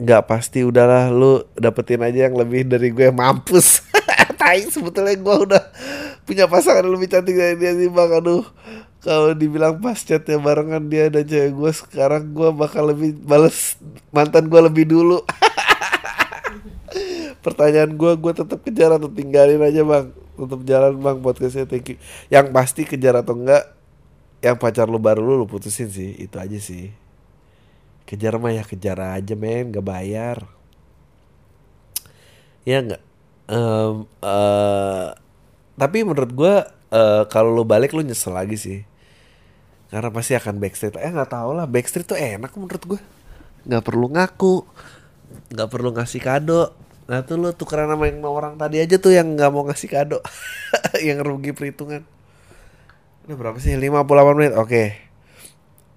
[0.00, 3.86] nggak pasti udahlah lu dapetin aja yang lebih dari gue mampus.
[4.40, 5.62] Tai sebetulnya gue udah
[6.26, 8.10] punya pasangan lebih cantik dari dia sih bang.
[8.10, 8.42] Aduh
[8.98, 13.78] kalau dibilang pas chatnya barengan dia dan cewek gue sekarang gue bakal lebih bales
[14.10, 15.22] mantan gue lebih dulu.
[17.44, 20.10] Pertanyaan gue, gue tetap kejar atau tinggalin aja bang.
[20.40, 21.96] Tetap jalan bang podcastnya thank you.
[22.32, 23.76] Yang pasti kejar atau enggak,
[24.40, 26.16] yang pacar lu baru lu, lu putusin sih.
[26.16, 26.88] Itu aja sih.
[28.08, 30.48] Kejar mah ya kejar aja men, gak bayar.
[32.64, 33.02] Ya enggak.
[33.52, 35.08] Em, eh,
[35.76, 36.54] tapi menurut gue
[36.90, 38.80] eh, kalau lu balik lu nyesel lagi sih.
[39.92, 40.96] Karena pasti akan backstreet.
[41.02, 43.00] Eh nggak tahu lah, backstreet tuh enak menurut gue.
[43.66, 44.56] Nggak perlu ngaku,
[45.50, 46.72] nggak perlu ngasih kado.
[47.10, 50.18] Nah tuh lu tukeran sama yang orang tadi aja tuh yang nggak mau ngasih kado,
[51.08, 52.02] yang rugi perhitungan.
[53.26, 53.76] Udah berapa sih?
[53.76, 54.52] 58 menit.
[54.56, 54.82] Oke.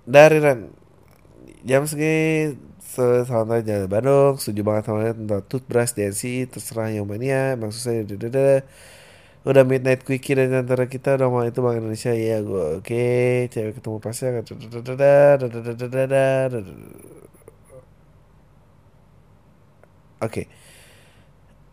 [0.03, 0.59] Dari Ren.
[1.63, 7.07] Jam segini se- santai aja Bandung setuju banget sama dia tentang toothbrush DNC terserah yang
[7.07, 8.03] mania susah ya
[9.43, 13.03] udah midnight quickie dari antara kita udah mau itu bang Indonesia ya gue oke
[13.51, 16.59] cewek ketemu pasnya dadadadada, dadadadada,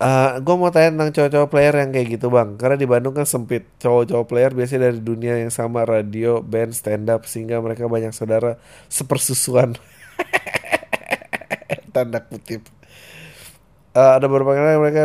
[0.01, 2.49] oke Eh gue mau tanya tentang cowok-cowok player yang kayak gitu bang.
[2.61, 3.69] Karena di Bandung kan sempit.
[3.83, 8.57] Cowok-cowok player biasanya dari dunia yang sama Radio, band, stand up Sehingga mereka banyak saudara
[8.89, 9.77] sepersusuan.
[11.95, 12.63] Tanda kutip.
[13.91, 15.01] Eh, Ada beberapa kali mereka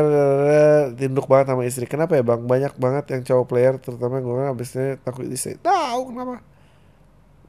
[0.45, 1.85] eh, tunduk banget sama istri.
[1.89, 2.41] Kenapa ya bang?
[2.45, 5.57] Banyak banget yang cowok player Terutama gue kan abisnya takut istri.
[5.57, 6.45] Tahu kenapa?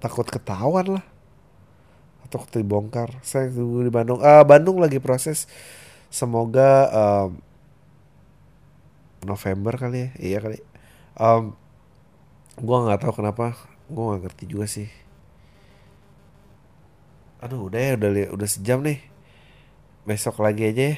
[0.00, 1.04] Takut ketahuan lah.
[2.26, 3.20] Atau dibongkar.
[3.22, 4.20] Saya di Bandung.
[4.24, 5.46] Ah Bandung lagi proses
[6.16, 7.30] semoga um,
[9.28, 10.08] November kali ya?
[10.16, 10.58] Iya kali.
[11.20, 11.52] Um,
[12.56, 13.52] gua nggak tahu kenapa
[13.92, 14.88] gua nggak ngerti juga sih.
[17.44, 19.04] Aduh udah ya udah udah sejam nih.
[20.08, 20.96] Besok lagi aja ya.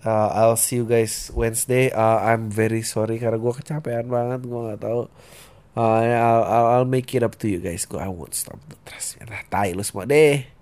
[0.00, 1.90] Uh, I'll see you guys Wednesday.
[1.90, 5.12] Uh, I'm very sorry karena gue kecapean banget gue nggak tahu.
[5.76, 7.84] Uh, I'll, I'll, I'll make it up to you guys.
[7.84, 9.20] Gue I won't stop the trust.
[9.28, 10.59] Lah tai lu semua deh